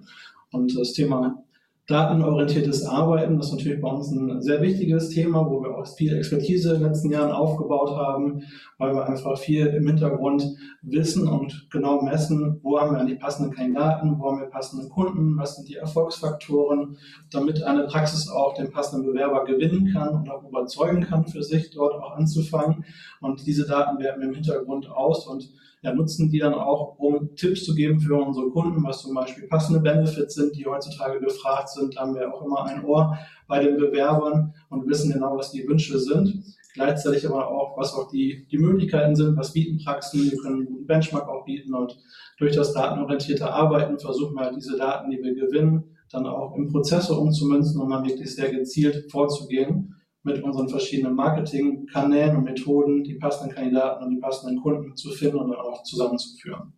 Und 0.51 0.77
das 0.77 0.93
Thema 0.93 1.43
datenorientiertes 1.87 2.83
Arbeiten, 2.85 3.37
das 3.37 3.47
ist 3.47 3.53
natürlich 3.53 3.79
bei 3.79 3.89
uns 3.89 4.09
ein 4.09 4.41
sehr 4.41 4.59
wichtiges 4.61 5.09
Thema, 5.09 5.45
wo 5.47 5.61
wir 5.61 5.77
auch 5.77 5.85
viel 5.85 6.17
Expertise 6.17 6.73
in 6.73 6.79
den 6.79 6.87
letzten 6.87 7.11
Jahren 7.11 7.31
aufgebaut 7.31 7.91
haben, 7.95 8.41
weil 8.79 8.95
wir 8.95 9.05
einfach 9.07 9.37
viel 9.37 9.67
im 9.67 9.85
Hintergrund 9.85 10.47
wissen 10.81 11.27
und 11.27 11.67
genau 11.69 12.01
messen, 12.01 12.59
wo 12.63 12.79
haben 12.79 12.95
wir 12.95 13.05
die 13.05 13.15
passenden 13.15 13.53
Kandidaten, 13.53 14.17
wo 14.17 14.31
haben 14.31 14.39
wir 14.39 14.47
passende 14.47 14.89
Kunden, 14.89 15.37
was 15.37 15.57
sind 15.57 15.69
die 15.69 15.75
Erfolgsfaktoren, 15.75 16.97
damit 17.29 17.61
eine 17.61 17.83
Praxis 17.83 18.29
auch 18.29 18.55
den 18.55 18.71
passenden 18.71 19.05
Bewerber 19.05 19.45
gewinnen 19.45 19.93
kann 19.93 20.09
und 20.09 20.29
auch 20.29 20.43
überzeugen 20.43 21.01
kann, 21.01 21.27
für 21.27 21.43
sich 21.43 21.69
dort 21.69 21.93
auch 21.93 22.15
anzufangen. 22.15 22.83
Und 23.21 23.45
diese 23.45 23.67
Daten 23.67 23.99
werten 23.99 24.21
wir 24.21 24.27
im 24.27 24.33
Hintergrund 24.33 24.89
aus 24.89 25.27
und 25.27 25.51
ja, 25.85 25.93
nutzen 25.93 26.31
die 26.31 26.39
dann 26.39 26.55
auch, 26.55 26.97
um 26.97 27.35
Tipps 27.35 27.63
zu 27.63 27.75
geben 27.75 27.99
für 27.99 28.15
unsere 28.15 28.49
Kunden, 28.49 28.83
was 28.83 29.03
zum 29.03 29.13
Beispiel 29.13 29.47
passende 29.47 29.79
Benefits 29.79 30.33
sind, 30.33 30.55
die 30.55 30.65
heutzutage 30.65 31.19
gefragt 31.19 31.69
sind. 31.69 31.95
Da 31.95 32.01
haben 32.01 32.15
wir 32.15 32.33
auch 32.33 32.43
immer 32.43 32.65
ein 32.65 32.83
Ohr 32.83 33.15
bei 33.47 33.59
den 33.59 33.77
Bewerbern 33.77 34.55
und 34.69 34.87
wissen 34.87 35.13
genau, 35.13 35.37
was 35.37 35.51
die 35.51 35.67
Wünsche 35.67 35.99
sind. 35.99 36.43
Gleichzeitig 36.73 37.27
aber 37.27 37.47
auch, 37.49 37.77
was 37.77 37.93
auch 37.93 38.09
die, 38.09 38.47
die 38.51 38.57
Möglichkeiten 38.57 39.15
sind, 39.15 39.37
was 39.37 39.53
bieten 39.53 39.77
Praxen. 39.77 40.23
Wir 40.23 40.37
können 40.39 40.55
einen 40.55 40.65
guten 40.65 40.87
Benchmark 40.87 41.29
auch 41.29 41.45
bieten 41.45 41.75
und 41.75 41.95
durch 42.39 42.55
das 42.55 42.73
datenorientierte 42.73 43.47
Arbeiten 43.47 43.99
versuchen 43.99 44.33
wir 44.33 44.45
halt 44.45 44.55
diese 44.55 44.77
Daten, 44.77 45.11
die 45.11 45.21
wir 45.21 45.35
gewinnen, 45.35 45.83
dann 46.11 46.25
auch 46.25 46.55
im 46.55 46.67
Prozessor 46.71 47.21
umzumünzen, 47.21 47.79
um 47.79 47.91
dann 47.91 48.05
wirklich 48.05 48.33
sehr 48.33 48.51
gezielt 48.51 49.11
vorzugehen 49.11 49.94
mit 50.25 50.43
unseren 50.43 50.67
verschiedenen 50.67 51.15
Marketingkanälen 51.15 52.37
und 52.37 52.43
Methoden 52.43 53.03
die 53.03 53.13
passenden 53.13 53.55
Kandidaten 53.55 54.03
und 54.03 54.09
die 54.09 54.19
passenden 54.19 54.61
Kunden 54.61 54.95
zu 54.95 55.11
finden 55.11 55.37
und 55.37 55.51
dann 55.51 55.59
auch 55.59 55.83
zusammenzuführen. 55.83 56.73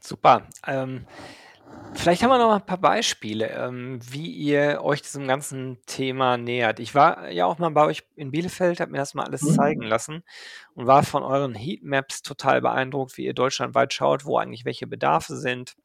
Super. 0.00 0.48
Ähm, 0.66 1.06
vielleicht 1.92 2.22
haben 2.22 2.30
wir 2.30 2.38
noch 2.38 2.54
ein 2.54 2.66
paar 2.66 2.78
Beispiele, 2.78 3.50
ähm, 3.50 4.00
wie 4.10 4.30
ihr 4.30 4.80
euch 4.82 5.02
diesem 5.02 5.28
ganzen 5.28 5.78
Thema 5.86 6.38
nähert. 6.38 6.80
Ich 6.80 6.94
war 6.94 7.30
ja 7.30 7.44
auch 7.44 7.58
mal 7.58 7.70
bei 7.70 7.84
euch 7.84 8.02
in 8.16 8.30
Bielefeld, 8.30 8.80
habe 8.80 8.90
mir 8.90 8.98
das 8.98 9.14
mal 9.14 9.24
alles 9.24 9.42
mhm. 9.42 9.54
zeigen 9.54 9.82
lassen 9.82 10.24
und 10.74 10.86
war 10.86 11.02
von 11.02 11.22
euren 11.22 11.54
Heatmaps 11.54 12.22
total 12.22 12.62
beeindruckt, 12.62 13.16
wie 13.18 13.26
ihr 13.26 13.34
deutschlandweit 13.34 13.92
schaut, 13.92 14.24
wo 14.24 14.38
eigentlich 14.38 14.64
welche 14.64 14.86
Bedarfe 14.86 15.36
sind 15.36 15.76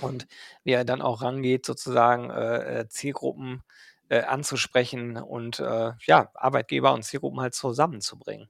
und 0.00 0.26
wie 0.64 0.72
ihr 0.72 0.84
dann 0.84 1.00
auch 1.00 1.22
rangeht, 1.22 1.64
sozusagen 1.64 2.30
äh, 2.30 2.80
äh 2.80 2.88
Zielgruppen 2.88 3.62
äh, 4.08 4.22
anzusprechen 4.22 5.16
und 5.16 5.60
äh, 5.60 5.92
ja, 6.06 6.30
Arbeitgeber 6.34 6.92
und 6.92 7.04
Zielgruppen 7.04 7.40
halt 7.40 7.54
zusammenzubringen. 7.54 8.48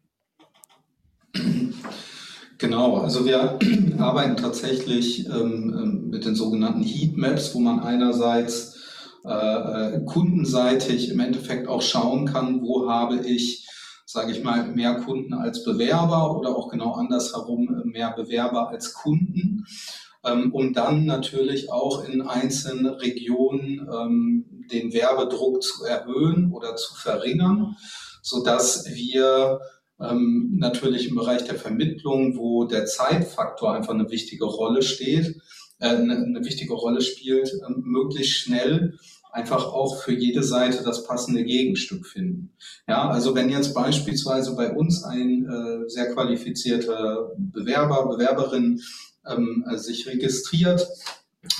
Genau, 2.58 2.98
also 2.98 3.26
wir 3.26 3.58
arbeiten 3.98 4.36
tatsächlich 4.36 5.26
ähm, 5.26 5.75
ähm, 5.76 6.10
mit 6.10 6.25
den 6.25 6.34
sogenannten 6.34 6.82
Heatmaps, 6.82 7.54
wo 7.54 7.60
man 7.60 7.80
einerseits 7.80 8.76
äh, 9.25 9.28
äh, 9.96 10.04
kundenseitig 10.06 11.10
im 11.10 11.20
Endeffekt 11.20 11.68
auch 11.68 11.82
schauen 11.82 12.26
kann, 12.26 12.62
wo 12.62 12.88
habe 12.88 13.16
ich 13.26 13.66
sage 14.08 14.30
ich 14.30 14.42
mal, 14.42 14.64
mehr 14.68 14.94
Kunden 14.94 15.34
als 15.34 15.64
Bewerber 15.64 16.38
oder 16.38 16.56
auch 16.56 16.70
genau 16.70 16.92
andersherum 16.92 17.82
mehr 17.84 18.12
Bewerber 18.12 18.68
als 18.68 18.94
Kunden, 18.94 19.66
ähm, 20.25 20.52
um 20.54 20.72
dann 20.72 21.04
natürlich 21.04 21.72
auch 21.72 22.04
in 22.04 22.22
einzelnen 22.22 22.86
Regionen 22.86 23.86
ähm, 23.92 24.55
den 24.70 24.92
Werbedruck 24.92 25.62
zu 25.62 25.85
erhöhen 25.85 26.52
oder 26.52 26.76
zu 26.76 26.94
verringern, 26.94 27.76
sodass 28.23 28.87
wir 28.87 29.61
ähm, 30.00 30.56
natürlich 30.58 31.08
im 31.08 31.16
Bereich 31.16 31.44
der 31.44 31.54
Vermittlung, 31.54 32.37
wo 32.37 32.64
der 32.64 32.87
Zeitfaktor 32.87 33.75
einfach 33.75 33.94
eine 33.94 34.11
wichtige 34.11 34.44
Rolle 34.44 34.82
steht, 34.82 35.37
äh, 35.78 35.88
eine, 35.88 36.16
eine 36.16 36.44
wichtige 36.44 36.75
Rolle 36.75 37.00
spielt, 37.00 37.52
ähm, 37.66 37.82
möglichst 37.85 38.35
schnell 38.35 38.99
einfach 39.32 39.66
auch 39.66 40.02
für 40.02 40.12
jede 40.12 40.42
Seite 40.42 40.82
das 40.82 41.04
passende 41.04 41.44
Gegenstück 41.44 42.06
finden. 42.06 42.54
Ja, 42.88 43.08
also 43.11 43.35
wenn 43.35 43.50
jetzt 43.50 43.75
beispielsweise 43.75 44.56
bei 44.56 44.73
uns 44.73 45.04
ein 45.04 45.46
äh, 45.46 45.88
sehr 45.88 46.12
qualifizierter 46.14 47.32
Bewerber, 47.37 48.08
Bewerberin 48.08 48.80
ähm, 49.26 49.64
äh, 49.70 49.76
sich 49.76 50.06
registriert 50.06 50.88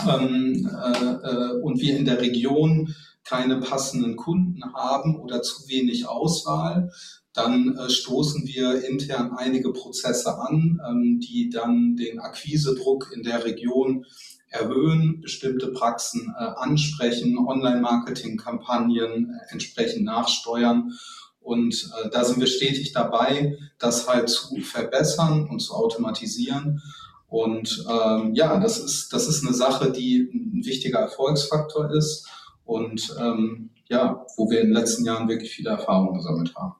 ähm, 0.09 0.69
äh, 0.69 1.05
äh, 1.05 1.61
und 1.61 1.81
wir 1.81 1.97
in 1.97 2.05
der 2.05 2.21
Region 2.21 2.95
keine 3.25 3.59
passenden 3.59 4.17
Kunden 4.17 4.63
haben 4.75 5.17
oder 5.17 5.43
zu 5.43 5.69
wenig 5.69 6.07
Auswahl, 6.07 6.91
dann 7.33 7.77
äh, 7.77 7.91
stoßen 7.91 8.47
wir 8.47 8.85
intern 8.85 9.33
einige 9.37 9.73
Prozesse 9.73 10.39
an, 10.39 10.81
ähm, 10.89 11.21
die 11.21 11.51
dann 11.51 11.97
den 11.97 12.19
Akquisedruck 12.19 13.13
in 13.15 13.23
der 13.23 13.45
Region 13.45 14.07
erhöhen, 14.49 15.21
bestimmte 15.21 15.69
Praxen 15.69 16.35
äh, 16.39 16.43
ansprechen, 16.43 17.39
Online-Marketing-Kampagnen 17.39 19.31
äh, 19.31 19.53
entsprechend 19.53 20.05
nachsteuern. 20.05 20.93
Und 21.41 21.91
äh, 22.03 22.09
da 22.11 22.25
sind 22.25 22.41
wir 22.41 22.47
stetig 22.47 22.93
dabei, 22.93 23.59
das 23.79 24.09
halt 24.09 24.29
zu 24.29 24.57
verbessern 24.61 25.49
und 25.49 25.61
zu 25.61 25.75
automatisieren. 25.75 26.81
Und 27.29 27.85
ähm, 27.91 28.35
ja, 28.35 28.59
das 28.61 28.79
ist, 28.79 29.13
das 29.13 29.27
ist 29.27 29.45
eine 29.45 29.55
Sache, 29.55 29.91
die 29.91 30.31
ein 30.33 30.65
wichtiger 30.65 31.01
Erfolgsfaktor 31.01 31.91
ist 31.91 32.29
und 32.65 33.15
ähm, 33.21 33.71
ja, 33.89 34.25
wo 34.37 34.51
wir 34.51 34.61
in 34.61 34.69
den 34.69 34.77
letzten 34.77 35.05
Jahren 35.05 35.29
wirklich 35.29 35.51
viele 35.51 35.71
Erfahrungen 35.71 36.15
gesammelt 36.15 36.55
haben. 36.57 36.75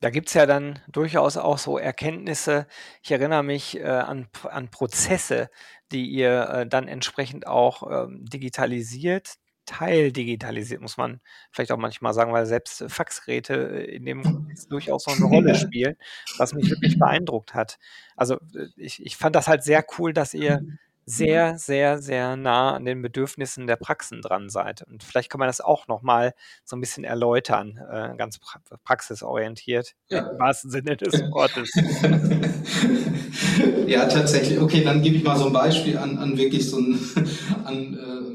Da 0.00 0.10
gibt 0.10 0.28
es 0.28 0.34
ja 0.34 0.46
dann 0.46 0.80
durchaus 0.90 1.36
auch 1.36 1.58
so 1.58 1.78
Erkenntnisse. 1.78 2.66
Ich 3.04 3.12
erinnere 3.12 3.44
mich 3.44 3.78
äh, 3.78 3.84
an, 3.84 4.26
an 4.50 4.68
Prozesse, 4.68 5.48
die 5.92 6.06
ihr 6.06 6.48
äh, 6.48 6.66
dann 6.66 6.88
entsprechend 6.88 7.46
auch 7.46 7.88
ähm, 7.88 8.24
digitalisiert, 8.24 9.34
teildigitalisiert, 9.64 10.80
muss 10.80 10.96
man 10.96 11.20
vielleicht 11.50 11.72
auch 11.72 11.78
manchmal 11.78 12.14
sagen, 12.14 12.32
weil 12.32 12.46
selbst 12.46 12.84
Faxgeräte 12.88 13.54
äh, 13.54 13.96
in 13.96 14.04
dem 14.04 14.22
durchaus 14.68 15.06
noch 15.06 15.16
eine 15.16 15.26
Rolle 15.26 15.54
spielen, 15.54 15.96
was 16.38 16.54
mich 16.54 16.70
wirklich 16.70 16.98
beeindruckt 16.98 17.54
hat. 17.54 17.78
Also 18.16 18.36
äh, 18.54 18.66
ich, 18.76 19.04
ich 19.04 19.16
fand 19.16 19.36
das 19.36 19.48
halt 19.48 19.62
sehr 19.62 19.84
cool, 19.98 20.12
dass 20.12 20.34
ihr 20.34 20.62
sehr, 21.04 21.58
sehr, 21.58 21.98
sehr 21.98 22.36
nah 22.36 22.74
an 22.74 22.84
den 22.84 23.02
Bedürfnissen 23.02 23.66
der 23.66 23.76
Praxen 23.76 24.22
dran 24.22 24.48
seid. 24.48 24.82
Und 24.82 25.02
vielleicht 25.02 25.30
kann 25.30 25.40
man 25.40 25.48
das 25.48 25.60
auch 25.60 25.88
nochmal 25.88 26.32
so 26.64 26.76
ein 26.76 26.80
bisschen 26.80 27.04
erläutern, 27.04 27.78
äh, 27.90 28.16
ganz 28.16 28.38
pra 28.38 28.60
praxisorientiert, 28.84 29.94
ja. 30.08 30.30
im 30.30 30.38
wahrsten 30.38 30.70
Sinne 30.70 30.96
des 30.96 31.12
Wortes. 31.32 31.70
ja, 33.86 34.06
tatsächlich. 34.06 34.60
Okay, 34.60 34.84
dann 34.84 35.02
gebe 35.02 35.16
ich 35.16 35.24
mal 35.24 35.36
so 35.36 35.46
ein 35.46 35.52
Beispiel 35.52 35.98
an, 35.98 36.18
an 36.18 36.38
wirklich 36.38 36.70
so 36.70 36.78
ein, 36.78 37.00
an, 37.64 37.94
äh, 37.94 38.31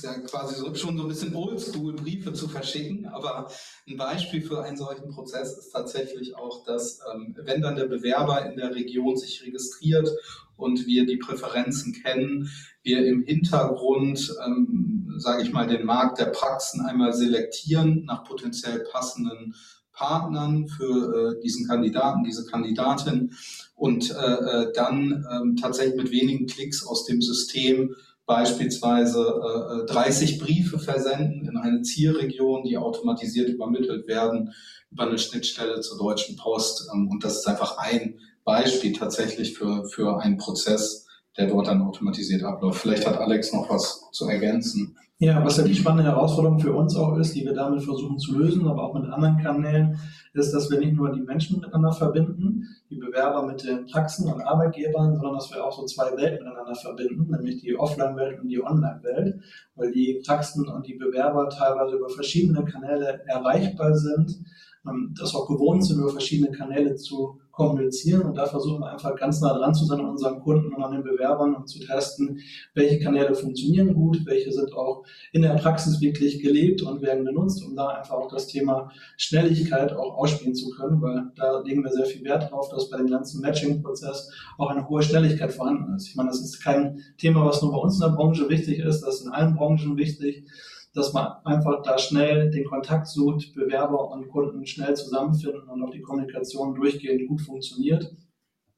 ist 0.00 0.04
ja 0.04 0.18
quasi 0.20 0.54
so, 0.54 0.74
schon 0.74 0.96
so 0.96 1.04
ein 1.04 1.08
bisschen 1.08 1.34
oldschool, 1.34 1.94
Briefe 1.94 2.32
zu 2.32 2.48
verschicken, 2.48 3.06
aber 3.06 3.50
ein 3.86 3.96
Beispiel 3.96 4.40
für 4.40 4.62
einen 4.62 4.76
solchen 4.76 5.10
Prozess 5.10 5.58
ist 5.58 5.70
tatsächlich 5.70 6.36
auch, 6.36 6.64
dass 6.64 7.00
ähm, 7.12 7.36
wenn 7.44 7.60
dann 7.60 7.76
der 7.76 7.86
Bewerber 7.86 8.46
in 8.46 8.56
der 8.56 8.74
Region 8.74 9.16
sich 9.16 9.42
registriert 9.44 10.08
und 10.56 10.86
wir 10.86 11.04
die 11.04 11.18
Präferenzen 11.18 11.92
kennen, 12.02 12.50
wir 12.82 13.04
im 13.06 13.22
Hintergrund, 13.22 14.34
ähm, 14.44 15.14
sage 15.18 15.42
ich 15.42 15.52
mal, 15.52 15.66
den 15.66 15.84
Markt 15.84 16.18
der 16.18 16.26
Praxen 16.26 16.80
einmal 16.80 17.12
selektieren 17.12 18.04
nach 18.06 18.24
potenziell 18.24 18.80
passenden 18.90 19.54
Partnern 19.92 20.66
für 20.66 21.36
äh, 21.36 21.40
diesen 21.42 21.68
Kandidaten, 21.68 22.24
diese 22.24 22.46
Kandidatin 22.46 23.34
und 23.74 24.10
äh, 24.10 24.14
äh 24.14 24.72
dann 24.72 25.26
äh, 25.28 25.60
tatsächlich 25.60 25.96
mit 25.96 26.10
wenigen 26.10 26.46
Klicks 26.46 26.86
aus 26.86 27.04
dem 27.04 27.20
System 27.20 27.94
beispielsweise 28.30 29.82
äh, 29.88 29.92
30 29.92 30.34
äh, 30.34 30.38
Briefe 30.38 30.78
versenden 30.78 31.48
in 31.48 31.56
eine 31.56 31.82
Zielregion, 31.82 32.62
die 32.62 32.78
automatisiert 32.78 33.48
übermittelt 33.48 34.06
werden 34.06 34.54
über 34.92 35.08
eine 35.08 35.18
Schnittstelle 35.18 35.80
zur 35.80 35.98
Deutschen 35.98 36.36
Post. 36.36 36.88
Ähm, 36.94 37.08
und 37.08 37.24
das 37.24 37.38
ist 37.38 37.48
einfach 37.48 37.78
ein 37.78 38.20
Beispiel 38.44 38.92
tatsächlich 38.92 39.54
für, 39.54 39.84
für 39.84 40.20
einen 40.20 40.36
Prozess, 40.36 41.08
der 41.36 41.48
dort 41.48 41.66
dann 41.66 41.82
automatisiert 41.82 42.44
abläuft. 42.44 42.82
Vielleicht 42.82 43.04
hat 43.04 43.18
Alex 43.18 43.52
noch 43.52 43.68
was 43.68 44.08
zu 44.12 44.28
ergänzen. 44.28 44.96
Ja, 45.22 45.44
was 45.44 45.58
ja 45.58 45.64
die 45.64 45.74
spannende 45.74 46.10
Herausforderung 46.10 46.58
für 46.58 46.72
uns 46.72 46.96
auch 46.96 47.14
ist, 47.18 47.34
die 47.34 47.44
wir 47.44 47.52
damit 47.52 47.82
versuchen 47.82 48.18
zu 48.18 48.38
lösen, 48.38 48.66
aber 48.66 48.84
auch 48.84 48.94
mit 48.94 49.04
anderen 49.04 49.36
Kanälen, 49.36 49.98
ist, 50.32 50.54
dass 50.54 50.70
wir 50.70 50.78
nicht 50.78 50.94
nur 50.94 51.12
die 51.12 51.20
Menschen 51.20 51.60
miteinander 51.60 51.92
verbinden, 51.92 52.66
die 52.88 52.96
Bewerber 52.96 53.44
mit 53.44 53.62
den 53.62 53.84
Praxen 53.84 54.32
und 54.32 54.40
Arbeitgebern, 54.40 55.16
sondern 55.16 55.34
dass 55.34 55.52
wir 55.52 55.62
auch 55.62 55.72
so 55.72 55.84
zwei 55.84 56.16
Welten 56.16 56.46
miteinander 56.46 56.74
verbinden, 56.74 57.30
nämlich 57.30 57.60
die 57.60 57.78
Offline-Welt 57.78 58.40
und 58.40 58.48
die 58.48 58.64
Online-Welt, 58.64 59.40
weil 59.76 59.92
die 59.92 60.22
Praxen 60.24 60.66
und 60.66 60.86
die 60.86 60.94
Bewerber 60.94 61.50
teilweise 61.50 61.96
über 61.96 62.08
verschiedene 62.08 62.64
Kanäle 62.64 63.20
erreichbar 63.26 63.94
sind, 63.94 64.42
ähm, 64.88 65.14
das 65.18 65.34
auch 65.34 65.46
gewohnt 65.46 65.84
sind, 65.84 66.00
über 66.00 66.08
verschiedene 66.08 66.50
Kanäle 66.50 66.94
zu 66.96 67.38
kommunizieren 67.60 68.22
und 68.22 68.38
da 68.38 68.46
versuchen 68.46 68.80
wir 68.80 68.90
einfach 68.90 69.14
ganz 69.16 69.42
nah 69.42 69.52
dran 69.52 69.74
zu 69.74 69.84
sein 69.84 70.00
an 70.00 70.08
unseren 70.08 70.40
Kunden 70.40 70.72
und 70.72 70.82
an 70.82 70.92
den 70.92 71.02
Bewerbern 71.02 71.54
und 71.54 71.68
zu 71.68 71.78
testen, 71.78 72.40
welche 72.72 72.98
Kanäle 72.98 73.34
funktionieren 73.34 73.92
gut, 73.92 74.24
welche 74.24 74.50
sind 74.50 74.72
auch 74.72 75.04
in 75.32 75.42
der 75.42 75.54
Praxis 75.56 76.00
wirklich 76.00 76.40
gelebt 76.40 76.80
und 76.80 77.02
werden 77.02 77.26
genutzt, 77.26 77.62
um 77.62 77.76
da 77.76 77.88
einfach 77.88 78.14
auch 78.14 78.28
das 78.28 78.46
Thema 78.46 78.90
Schnelligkeit 79.18 79.92
auch 79.92 80.16
ausspielen 80.16 80.54
zu 80.54 80.70
können, 80.70 81.02
weil 81.02 81.30
da 81.36 81.60
legen 81.60 81.84
wir 81.84 81.92
sehr 81.92 82.06
viel 82.06 82.24
Wert 82.24 82.50
drauf, 82.50 82.70
dass 82.70 82.88
bei 82.88 82.96
dem 82.96 83.08
ganzen 83.08 83.42
Matching-Prozess 83.42 84.30
auch 84.56 84.70
eine 84.70 84.88
hohe 84.88 85.02
Schnelligkeit 85.02 85.52
vorhanden 85.52 85.94
ist. 85.94 86.08
Ich 86.08 86.16
meine, 86.16 86.30
das 86.30 86.40
ist 86.40 86.64
kein 86.64 87.02
Thema, 87.18 87.44
was 87.44 87.60
nur 87.60 87.72
bei 87.72 87.78
uns 87.78 87.96
in 87.96 88.08
der 88.08 88.16
Branche 88.16 88.48
wichtig 88.48 88.78
ist, 88.78 89.02
das 89.02 89.16
ist 89.16 89.26
in 89.26 89.32
allen 89.32 89.54
Branchen 89.54 89.98
wichtig 89.98 90.46
dass 90.94 91.12
man 91.12 91.32
einfach 91.44 91.82
da 91.82 91.98
schnell 91.98 92.50
den 92.50 92.64
Kontakt 92.64 93.06
sucht, 93.06 93.54
Bewerber 93.54 94.10
und 94.10 94.28
Kunden 94.28 94.66
schnell 94.66 94.94
zusammenfinden 94.94 95.68
und 95.68 95.82
auch 95.82 95.90
die 95.90 96.00
Kommunikation 96.00 96.74
durchgehend 96.74 97.28
gut 97.28 97.40
funktioniert. 97.40 98.12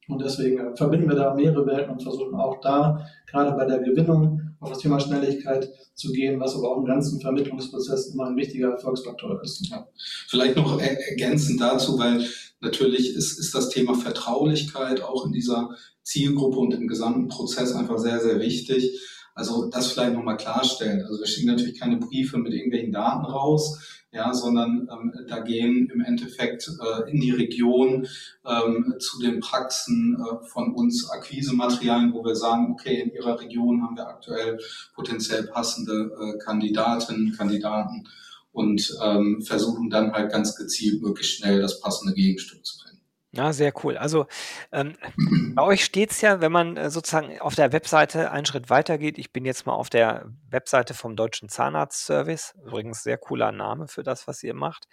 Und 0.09 0.21
deswegen 0.21 0.59
äh, 0.59 0.77
verbinden 0.77 1.09
wir 1.09 1.17
da 1.17 1.33
mehrere 1.35 1.67
Welten 1.67 1.93
und 1.93 2.03
versuchen 2.03 2.35
auch 2.35 2.61
da, 2.61 3.07
gerade 3.27 3.53
bei 3.53 3.65
der 3.65 3.79
Gewinnung, 3.79 4.41
auf 4.61 4.71
das 4.71 4.79
Thema 4.79 5.01
Schnelligkeit 5.01 5.69
zu 5.95 6.13
gehen, 6.13 6.39
was 6.39 6.55
aber 6.55 6.71
auch 6.71 6.79
im 6.79 6.85
ganzen 6.85 7.21
Vermittlungsprozess 7.21 8.09
immer 8.09 8.27
ein 8.27 8.37
wichtiger 8.37 8.71
Erfolgsfaktor 8.71 9.43
ist. 9.43 9.69
Ja. 9.69 9.89
Vielleicht 10.29 10.57
noch 10.57 10.81
ergänzend 10.81 11.61
dazu, 11.61 11.99
weil 11.99 12.25
natürlich 12.61 13.15
ist, 13.15 13.39
ist 13.39 13.55
das 13.55 13.71
Thema 13.71 13.95
Vertraulichkeit 13.95 15.03
auch 15.03 15.27
in 15.27 15.33
dieser 15.33 15.71
Zielgruppe 16.05 16.59
und 16.59 16.75
im 16.75 16.87
gesamten 16.87 17.29
Prozess 17.29 17.75
einfach 17.75 17.99
sehr, 17.99 18.21
sehr 18.21 18.39
wichtig. 18.39 19.01
Also 19.35 19.69
das 19.71 19.93
vielleicht 19.93 20.15
nochmal 20.15 20.37
klarstellen. 20.37 21.05
Also 21.05 21.21
wir 21.21 21.27
schicken 21.27 21.49
natürlich 21.49 21.79
keine 21.79 21.97
Briefe 21.97 22.39
mit 22.39 22.53
irgendwelchen 22.53 22.93
Daten 22.93 23.25
raus, 23.25 24.03
ja, 24.13 24.35
sondern 24.35 24.89
ähm, 24.93 25.13
da 25.27 25.41
gehen 25.41 25.91
im 25.93 26.03
Endeffekt 26.03 26.69
äh, 26.69 27.11
in 27.11 27.21
die 27.21 27.31
Region 27.31 28.07
ähm, 28.45 28.95
zu 28.99 29.21
den 29.21 29.41
Praxen 29.41 30.19
äh, 30.21 30.47
von 30.49 30.75
uns 30.75 31.09
Akquisematerialien, 31.09 32.13
wo 32.13 32.23
wir 32.23 32.37
sagen, 32.37 32.73
okay, 32.73 33.01
in 33.01 33.13
Ihrer 33.13 33.41
Region 33.41 33.83
haben 33.83 33.97
wir 33.97 34.07
aktuell 34.07 34.59
potenziell 34.95 35.45
passende 35.45 36.13
äh, 36.21 36.39
Kandidatinnen, 36.39 37.35
Kandidaten 37.35 38.07
und 38.53 38.95
ähm, 39.03 39.41
versuchen 39.41 39.89
dann 39.89 40.13
halt 40.13 40.31
ganz 40.31 40.57
gezielt 40.57 41.01
möglichst 41.01 41.39
schnell 41.39 41.63
das 41.63 41.81
passende 41.81 42.13
Gegenstück 42.15 42.67
zu 42.67 42.79
finden. 42.79 42.92
Ja, 43.35 43.55
sehr 43.55 43.73
cool. 43.83 43.97
Also 43.97 44.27
ähm, 44.73 44.95
bei 45.55 45.63
euch 45.63 45.85
steht 45.85 46.11
es 46.11 46.21
ja, 46.21 46.43
wenn 46.43 46.53
man 46.53 46.77
äh, 46.77 46.91
sozusagen 46.91 47.41
auf 47.41 47.55
der 47.55 47.73
Webseite 47.73 48.31
einen 48.31 48.45
Schritt 48.45 48.69
weiter 48.69 48.99
geht. 48.99 49.17
Ich 49.17 49.33
bin 49.33 49.47
jetzt 49.47 49.65
mal 49.65 49.73
auf 49.73 49.89
der 49.89 50.27
Webseite 50.51 50.93
vom 50.93 51.17
Deutschen 51.17 51.49
Zahnarztservice. 51.49 52.55
Übrigens 52.63 53.03
sehr 53.03 53.17
cooler 53.17 53.51
Name 53.51 53.89
für 53.89 54.03
das, 54.03 54.29
was 54.29 54.43
ihr 54.43 54.53
macht. 54.53 54.87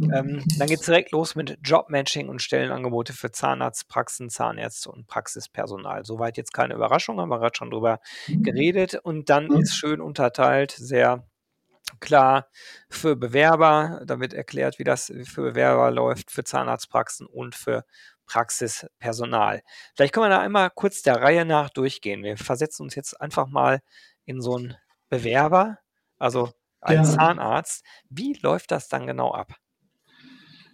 Ähm, 0.00 0.42
dann 0.58 0.66
geht 0.66 0.80
es 0.80 0.86
direkt 0.86 1.12
los 1.12 1.36
mit 1.36 1.58
Jobmatching 1.62 2.28
und 2.28 2.42
Stellenangebote 2.42 3.12
für 3.12 3.30
Zahnarztpraxen, 3.30 4.30
Zahnärzte 4.30 4.90
und 4.90 5.06
Praxispersonal. 5.06 6.04
Soweit 6.04 6.36
jetzt 6.36 6.52
keine 6.52 6.74
Überraschung, 6.74 7.20
haben 7.20 7.28
wir 7.28 7.38
gerade 7.38 7.56
schon 7.56 7.70
drüber 7.70 8.00
geredet. 8.26 8.96
Und 8.96 9.30
dann 9.30 9.48
ist 9.60 9.76
schön 9.76 10.00
unterteilt, 10.00 10.72
sehr 10.72 11.24
klar 12.00 12.48
für 12.88 13.16
Bewerber. 13.16 14.02
Da 14.06 14.20
wird 14.20 14.34
erklärt, 14.34 14.78
wie 14.78 14.84
das 14.84 15.12
für 15.24 15.42
Bewerber 15.42 15.90
läuft, 15.90 16.30
für 16.30 16.44
Zahnarztpraxen 16.44 17.26
und 17.26 17.54
für 17.54 17.84
Praxispersonal. 18.26 19.62
Vielleicht 19.94 20.12
können 20.12 20.26
wir 20.26 20.30
da 20.30 20.40
einmal 20.40 20.70
kurz 20.70 21.02
der 21.02 21.22
Reihe 21.22 21.44
nach 21.44 21.70
durchgehen. 21.70 22.22
Wir 22.22 22.36
versetzen 22.36 22.82
uns 22.82 22.94
jetzt 22.94 23.20
einfach 23.20 23.46
mal 23.46 23.80
in 24.24 24.40
so 24.40 24.56
einen 24.56 24.76
Bewerber, 25.08 25.78
also 26.18 26.50
einen 26.80 27.04
ja. 27.04 27.10
Zahnarzt. 27.10 27.84
Wie 28.10 28.38
läuft 28.42 28.70
das 28.70 28.88
dann 28.88 29.06
genau 29.06 29.32
ab? 29.32 29.54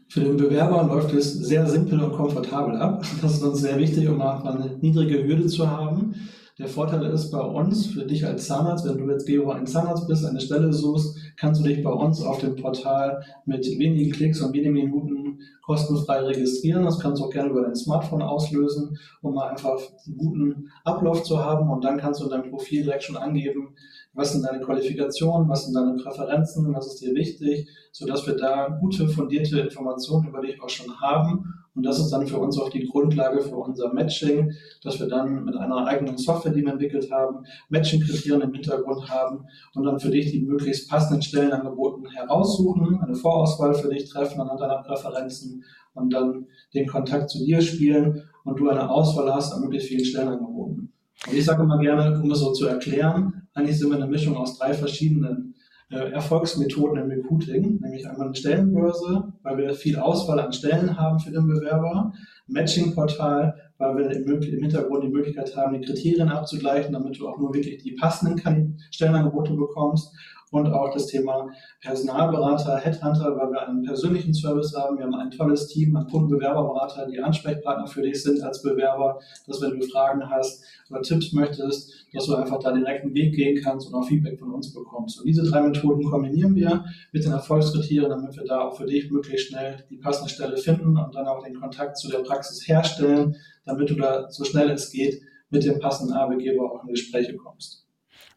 Für 0.08 0.20
den 0.20 0.36
Bewerber 0.36 0.82
läuft 0.82 1.14
es 1.14 1.32
sehr 1.32 1.66
simpel 1.66 2.02
und 2.02 2.12
komfortabel 2.12 2.76
ab. 2.76 3.02
Das 3.22 3.34
ist 3.34 3.42
uns 3.42 3.60
sehr 3.60 3.78
wichtig, 3.78 4.08
um 4.08 4.20
auch 4.20 4.44
eine 4.44 4.76
niedrige 4.78 5.24
Hürde 5.24 5.46
zu 5.46 5.70
haben. 5.70 6.28
Der 6.62 6.68
Vorteil 6.68 7.04
ist 7.06 7.32
bei 7.32 7.40
uns, 7.40 7.86
für 7.86 8.04
dich 8.04 8.24
als 8.24 8.46
Zahnarzt, 8.46 8.86
wenn 8.86 8.96
du 8.96 9.10
jetzt 9.10 9.26
Geo 9.26 9.50
ein 9.50 9.66
Zahnarzt 9.66 10.06
bist, 10.06 10.24
eine 10.24 10.40
Stelle 10.40 10.72
suchst, 10.72 11.18
kannst 11.36 11.60
du 11.60 11.64
dich 11.64 11.82
bei 11.82 11.90
uns 11.90 12.22
auf 12.22 12.38
dem 12.38 12.54
Portal 12.54 13.24
mit 13.46 13.66
wenigen 13.80 14.12
Klicks 14.12 14.40
und 14.40 14.52
wenigen 14.52 14.74
Minuten 14.74 15.40
kostenfrei 15.62 16.20
registrieren. 16.20 16.84
Das 16.84 17.00
kannst 17.00 17.20
du 17.20 17.26
auch 17.26 17.30
gerne 17.30 17.50
über 17.50 17.62
dein 17.62 17.74
Smartphone 17.74 18.22
auslösen, 18.22 18.96
um 19.22 19.34
mal 19.34 19.48
einfach 19.48 19.76
einen 20.06 20.16
guten 20.16 20.70
Ablauf 20.84 21.24
zu 21.24 21.44
haben. 21.44 21.68
Und 21.68 21.82
dann 21.82 21.98
kannst 21.98 22.20
du 22.20 22.26
in 22.26 22.30
deinem 22.30 22.48
Profil 22.48 22.84
direkt 22.84 23.02
schon 23.02 23.16
angeben, 23.16 23.74
was 24.14 24.32
sind 24.32 24.44
deine 24.44 24.60
Qualifikationen, 24.60 25.48
was 25.48 25.64
sind 25.64 25.74
deine 25.74 25.94
Präferenzen, 25.94 26.74
was 26.74 26.86
ist 26.88 27.00
dir 27.00 27.14
wichtig, 27.14 27.68
sodass 27.92 28.26
wir 28.26 28.36
da 28.36 28.68
gute, 28.80 29.08
fundierte 29.08 29.60
Informationen 29.60 30.28
über 30.28 30.42
dich 30.42 30.60
auch 30.62 30.68
schon 30.68 31.00
haben. 31.00 31.54
Und 31.74 31.86
das 31.86 31.98
ist 31.98 32.10
dann 32.10 32.26
für 32.26 32.38
uns 32.38 32.58
auch 32.58 32.68
die 32.68 32.86
Grundlage 32.86 33.40
für 33.40 33.56
unser 33.56 33.94
Matching, 33.94 34.52
dass 34.82 35.00
wir 35.00 35.08
dann 35.08 35.44
mit 35.44 35.56
einer 35.56 35.86
eigenen 35.86 36.18
Software, 36.18 36.52
die 36.52 36.62
wir 36.62 36.72
entwickelt 36.72 37.10
haben, 37.10 37.46
Matching-Kriterien 37.70 38.42
im 38.42 38.52
Hintergrund 38.52 39.08
haben 39.08 39.46
und 39.74 39.84
dann 39.84 39.98
für 39.98 40.10
dich 40.10 40.30
die 40.30 40.42
möglichst 40.42 40.90
passenden 40.90 41.22
Stellenangeboten 41.22 42.10
heraussuchen, 42.10 43.00
eine 43.00 43.14
Vorauswahl 43.14 43.72
für 43.72 43.88
dich 43.88 44.10
treffen 44.10 44.42
anhand 44.42 44.60
deiner 44.60 44.82
Präferenzen 44.82 45.64
und 45.94 46.12
dann 46.12 46.46
den 46.74 46.86
Kontakt 46.86 47.30
zu 47.30 47.42
dir 47.42 47.62
spielen 47.62 48.22
und 48.44 48.60
du 48.60 48.68
eine 48.68 48.90
Auswahl 48.90 49.32
hast 49.32 49.52
an 49.54 49.62
möglichst 49.62 49.88
vielen 49.88 50.04
Stellenangeboten. 50.04 50.92
Und 51.26 51.34
ich 51.34 51.44
sage 51.44 51.62
immer 51.62 51.78
gerne, 51.78 52.20
um 52.20 52.30
es 52.30 52.40
so 52.40 52.52
zu 52.52 52.66
erklären, 52.66 53.41
eigentlich 53.54 53.78
sind 53.78 53.90
wir 53.90 53.96
eine 53.96 54.06
Mischung 54.06 54.36
aus 54.36 54.58
drei 54.58 54.72
verschiedenen 54.74 55.54
äh, 55.90 56.10
Erfolgsmethoden 56.12 56.98
im 56.98 57.10
Recruiting, 57.10 57.80
nämlich 57.80 58.08
einmal 58.08 58.28
eine 58.28 58.34
Stellenbörse, 58.34 59.32
weil 59.42 59.58
wir 59.58 59.74
viel 59.74 59.98
Auswahl 59.98 60.40
an 60.40 60.52
Stellen 60.52 60.98
haben 60.98 61.18
für 61.18 61.30
den 61.30 61.46
Bewerber, 61.46 62.12
Matching-Portal, 62.46 63.54
weil 63.78 63.96
wir 63.96 64.10
im, 64.10 64.42
im, 64.42 64.60
Hintergrund 64.62 65.04
die 65.04 65.08
Möglichkeit 65.08 65.54
haben, 65.56 65.78
die 65.78 65.86
Kriterien 65.86 66.28
abzugleichen, 66.28 66.92
damit 66.92 67.18
du 67.18 67.28
auch 67.28 67.38
nur 67.38 67.52
wirklich 67.54 67.82
die 67.82 67.92
passenden 67.92 68.78
Stellenangebote 68.90 69.54
bekommst 69.54 70.14
und 70.52 70.70
auch 70.70 70.92
das 70.92 71.06
Thema 71.06 71.50
Personalberater, 71.80 72.76
Headhunter, 72.76 73.36
weil 73.36 73.50
wir 73.50 73.66
einen 73.66 73.82
persönlichen 73.82 74.34
Service 74.34 74.76
haben. 74.76 74.98
Wir 74.98 75.06
haben 75.06 75.14
ein 75.14 75.30
tolles 75.30 75.66
Team 75.66 75.96
an 75.96 76.06
Kundenbewerberberater, 76.06 77.06
die 77.06 77.18
Ansprechpartner 77.18 77.86
für 77.86 78.02
dich 78.02 78.22
sind 78.22 78.42
als 78.42 78.62
Bewerber, 78.62 79.18
dass 79.46 79.62
wenn 79.62 79.80
du 79.80 79.86
Fragen 79.86 80.28
hast 80.28 80.62
oder 80.90 81.00
Tipps 81.00 81.32
möchtest, 81.32 82.06
dass 82.12 82.26
du 82.26 82.34
einfach 82.34 82.58
da 82.58 82.70
direkt 82.70 83.02
einen 83.02 83.14
Weg 83.14 83.34
gehen 83.34 83.62
kannst 83.64 83.88
und 83.88 83.94
auch 83.94 84.06
Feedback 84.06 84.38
von 84.38 84.52
uns 84.52 84.72
bekommst. 84.74 85.18
Und 85.18 85.26
diese 85.26 85.42
drei 85.42 85.62
Methoden 85.62 86.04
kombinieren 86.04 86.54
wir 86.54 86.84
mit 87.12 87.24
den 87.24 87.32
Erfolgskriterien, 87.32 88.10
damit 88.10 88.36
wir 88.36 88.44
da 88.44 88.60
auch 88.60 88.76
für 88.76 88.84
dich 88.84 89.10
möglichst 89.10 89.48
schnell 89.48 89.78
die 89.88 89.96
passende 89.96 90.30
Stelle 90.30 90.58
finden 90.58 90.98
und 90.98 91.14
dann 91.14 91.26
auch 91.26 91.42
den 91.42 91.58
Kontakt 91.58 91.96
zu 91.96 92.10
der 92.10 92.18
Praxis 92.18 92.68
herstellen, 92.68 93.36
damit 93.64 93.88
du 93.88 93.94
da 93.94 94.30
so 94.30 94.44
schnell 94.44 94.70
es 94.70 94.90
geht 94.90 95.22
mit 95.48 95.64
dem 95.64 95.78
passenden 95.78 96.14
Arbeitgeber 96.14 96.70
auch 96.70 96.82
in 96.84 96.90
Gespräche 96.90 97.36
kommst. 97.36 97.81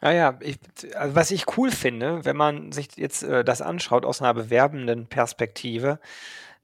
Naja, 0.01 0.37
ich, 0.41 0.57
also 0.95 1.15
was 1.15 1.31
ich 1.31 1.57
cool 1.57 1.71
finde, 1.71 2.25
wenn 2.25 2.37
man 2.37 2.71
sich 2.71 2.89
jetzt 2.95 3.23
äh, 3.23 3.43
das 3.43 3.61
anschaut 3.61 4.05
aus 4.05 4.21
einer 4.21 4.33
bewerbenden 4.33 5.07
Perspektive, 5.07 5.99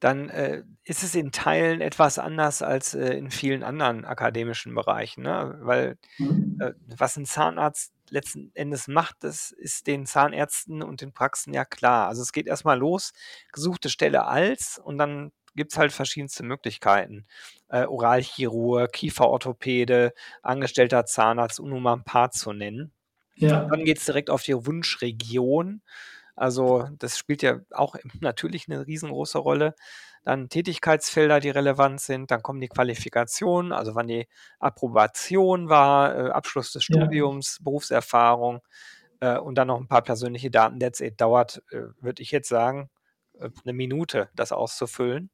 dann 0.01 0.29
äh, 0.29 0.63
ist 0.83 1.03
es 1.03 1.13
in 1.13 1.31
Teilen 1.31 1.79
etwas 1.79 2.17
anders 2.17 2.63
als 2.63 2.95
äh, 2.95 3.13
in 3.13 3.29
vielen 3.29 3.63
anderen 3.63 4.03
akademischen 4.03 4.73
Bereichen. 4.73 5.21
Ne? 5.21 5.57
Weil 5.61 5.97
mhm. 6.17 6.57
äh, 6.59 6.73
was 6.97 7.17
ein 7.17 7.25
Zahnarzt 7.25 7.93
letzten 8.09 8.51
Endes 8.55 8.87
macht, 8.87 9.17
das 9.23 9.51
ist 9.51 9.85
den 9.85 10.07
Zahnärzten 10.07 10.81
und 10.81 11.01
den 11.01 11.13
Praxen 11.13 11.53
ja 11.53 11.65
klar. 11.65 12.07
Also 12.07 12.23
es 12.23 12.31
geht 12.31 12.47
erstmal 12.47 12.79
los, 12.79 13.13
gesuchte 13.53 13.89
Stelle 13.89 14.25
als 14.25 14.81
und 14.83 14.97
dann 14.97 15.31
gibt 15.55 15.71
es 15.71 15.77
halt 15.77 15.91
verschiedenste 15.91 16.43
Möglichkeiten. 16.43 17.27
Äh, 17.69 17.85
Oralchirurg, 17.85 18.91
Kieferorthopäde, 18.91 20.13
angestellter 20.41 21.05
Zahnarzt, 21.05 21.59
um 21.59 21.69
nur 21.69 21.79
mal 21.79 21.93
ein 21.93 22.03
paar 22.03 22.31
zu 22.31 22.53
nennen. 22.53 22.91
Ja. 23.35 23.65
Dann 23.65 23.85
geht 23.85 23.99
es 23.99 24.05
direkt 24.05 24.29
auf 24.29 24.43
die 24.43 24.53
Wunschregion. 24.53 25.81
Also 26.35 26.87
das 26.97 27.17
spielt 27.17 27.41
ja 27.41 27.59
auch 27.71 27.95
natürlich 28.21 28.67
eine 28.67 28.85
riesengroße 28.85 29.37
Rolle. 29.37 29.75
Dann 30.23 30.49
Tätigkeitsfelder, 30.49 31.39
die 31.39 31.49
relevant 31.49 31.99
sind. 31.99 32.29
Dann 32.29 32.43
kommen 32.43 32.61
die 32.61 32.67
Qualifikationen, 32.67 33.71
also 33.71 33.95
wann 33.95 34.07
die 34.07 34.27
Approbation 34.59 35.69
war, 35.69 36.15
äh, 36.15 36.29
Abschluss 36.29 36.71
des 36.71 36.83
Studiums, 36.83 37.57
ja. 37.59 37.63
Berufserfahrung 37.63 38.61
äh, 39.19 39.37
und 39.37 39.55
dann 39.55 39.67
noch 39.67 39.79
ein 39.79 39.87
paar 39.87 40.03
persönliche 40.03 40.51
Daten. 40.51 40.79
That's 40.79 40.99
it. 40.99 41.19
Dauert, 41.19 41.63
äh, 41.71 41.83
würde 41.99 42.21
ich 42.21 42.31
jetzt 42.31 42.49
sagen, 42.49 42.89
äh, 43.39 43.49
eine 43.63 43.73
Minute, 43.73 44.29
das 44.35 44.51
auszufüllen. 44.51 45.31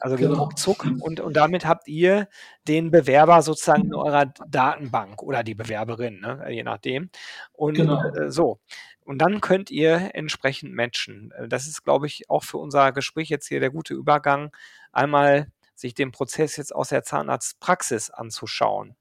Also 0.00 0.16
genau. 0.16 0.44
ruckzuck. 0.44 0.86
Und, 1.00 1.20
und 1.20 1.36
damit 1.36 1.66
habt 1.66 1.88
ihr 1.88 2.28
den 2.66 2.90
Bewerber 2.90 3.42
sozusagen 3.42 3.86
in 3.86 3.94
eurer 3.94 4.26
Datenbank 4.46 5.22
oder 5.22 5.42
die 5.42 5.54
Bewerberin, 5.54 6.20
ne? 6.20 6.44
je 6.50 6.62
nachdem. 6.62 7.10
Und 7.52 7.74
genau. 7.74 8.02
äh, 8.10 8.30
so. 8.30 8.60
Und 9.04 9.18
dann 9.18 9.40
könnt 9.40 9.70
ihr 9.70 10.10
entsprechend 10.14 10.74
matchen. 10.74 11.32
Äh, 11.32 11.48
das 11.48 11.66
ist, 11.66 11.82
glaube 11.82 12.06
ich, 12.06 12.28
auch 12.28 12.44
für 12.44 12.58
unser 12.58 12.92
Gespräch 12.92 13.28
jetzt 13.28 13.48
hier 13.48 13.60
der 13.60 13.70
gute 13.70 13.94
Übergang, 13.94 14.50
einmal 14.92 15.50
sich 15.74 15.94
den 15.94 16.12
Prozess 16.12 16.56
jetzt 16.56 16.74
aus 16.74 16.90
der 16.90 17.04
Zahnarztpraxis 17.04 18.10
anzuschauen. 18.10 18.96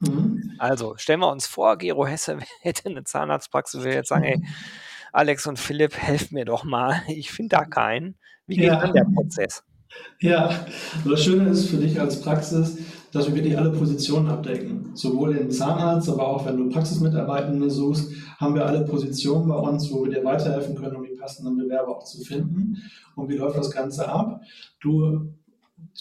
Mhm. 0.00 0.54
Also 0.58 0.96
stellen 0.96 1.20
wir 1.20 1.30
uns 1.30 1.46
vor, 1.46 1.76
Gero 1.76 2.06
Hesse 2.06 2.38
hätte 2.60 2.88
eine 2.88 3.04
Zahnarztpraxis, 3.04 3.80
würde 3.82 3.94
jetzt 3.94 4.08
sagen, 4.08 4.24
ey, 4.24 4.40
Alex 5.12 5.46
und 5.46 5.58
Philipp, 5.58 5.96
helft 5.96 6.32
mir 6.32 6.44
doch 6.44 6.64
mal, 6.64 7.02
ich 7.08 7.30
finde 7.30 7.56
da 7.56 7.64
keinen. 7.64 8.18
Wie 8.46 8.56
geht 8.56 8.66
ja. 8.66 8.80
dann 8.80 8.92
der 8.92 9.06
Prozess? 9.14 9.64
Ja, 10.20 10.50
das 11.08 11.22
Schöne 11.22 11.48
ist 11.50 11.68
für 11.68 11.76
dich 11.76 12.00
als 12.00 12.20
Praxis, 12.20 12.78
dass 13.12 13.28
wir 13.28 13.36
wirklich 13.36 13.56
alle 13.56 13.70
Positionen 13.70 14.28
abdecken. 14.28 14.90
Sowohl 14.94 15.34
den 15.34 15.50
Zahnarzt, 15.50 16.08
aber 16.08 16.26
auch 16.26 16.44
wenn 16.44 16.56
du 16.56 16.68
Praxismitarbeitende 16.68 17.70
suchst, 17.70 18.10
haben 18.38 18.54
wir 18.54 18.66
alle 18.66 18.84
Positionen 18.84 19.48
bei 19.48 19.56
uns, 19.56 19.90
wo 19.90 20.04
wir 20.04 20.12
dir 20.12 20.24
weiterhelfen 20.24 20.74
können, 20.74 20.96
um 20.96 21.04
die 21.04 21.14
passenden 21.14 21.56
Bewerber 21.56 21.96
auch 21.96 22.04
zu 22.04 22.20
finden. 22.20 22.76
Und 23.16 23.28
wie 23.28 23.36
läuft 23.36 23.56
das 23.56 23.70
Ganze 23.70 24.08
ab? 24.08 24.40
Du 24.80 25.32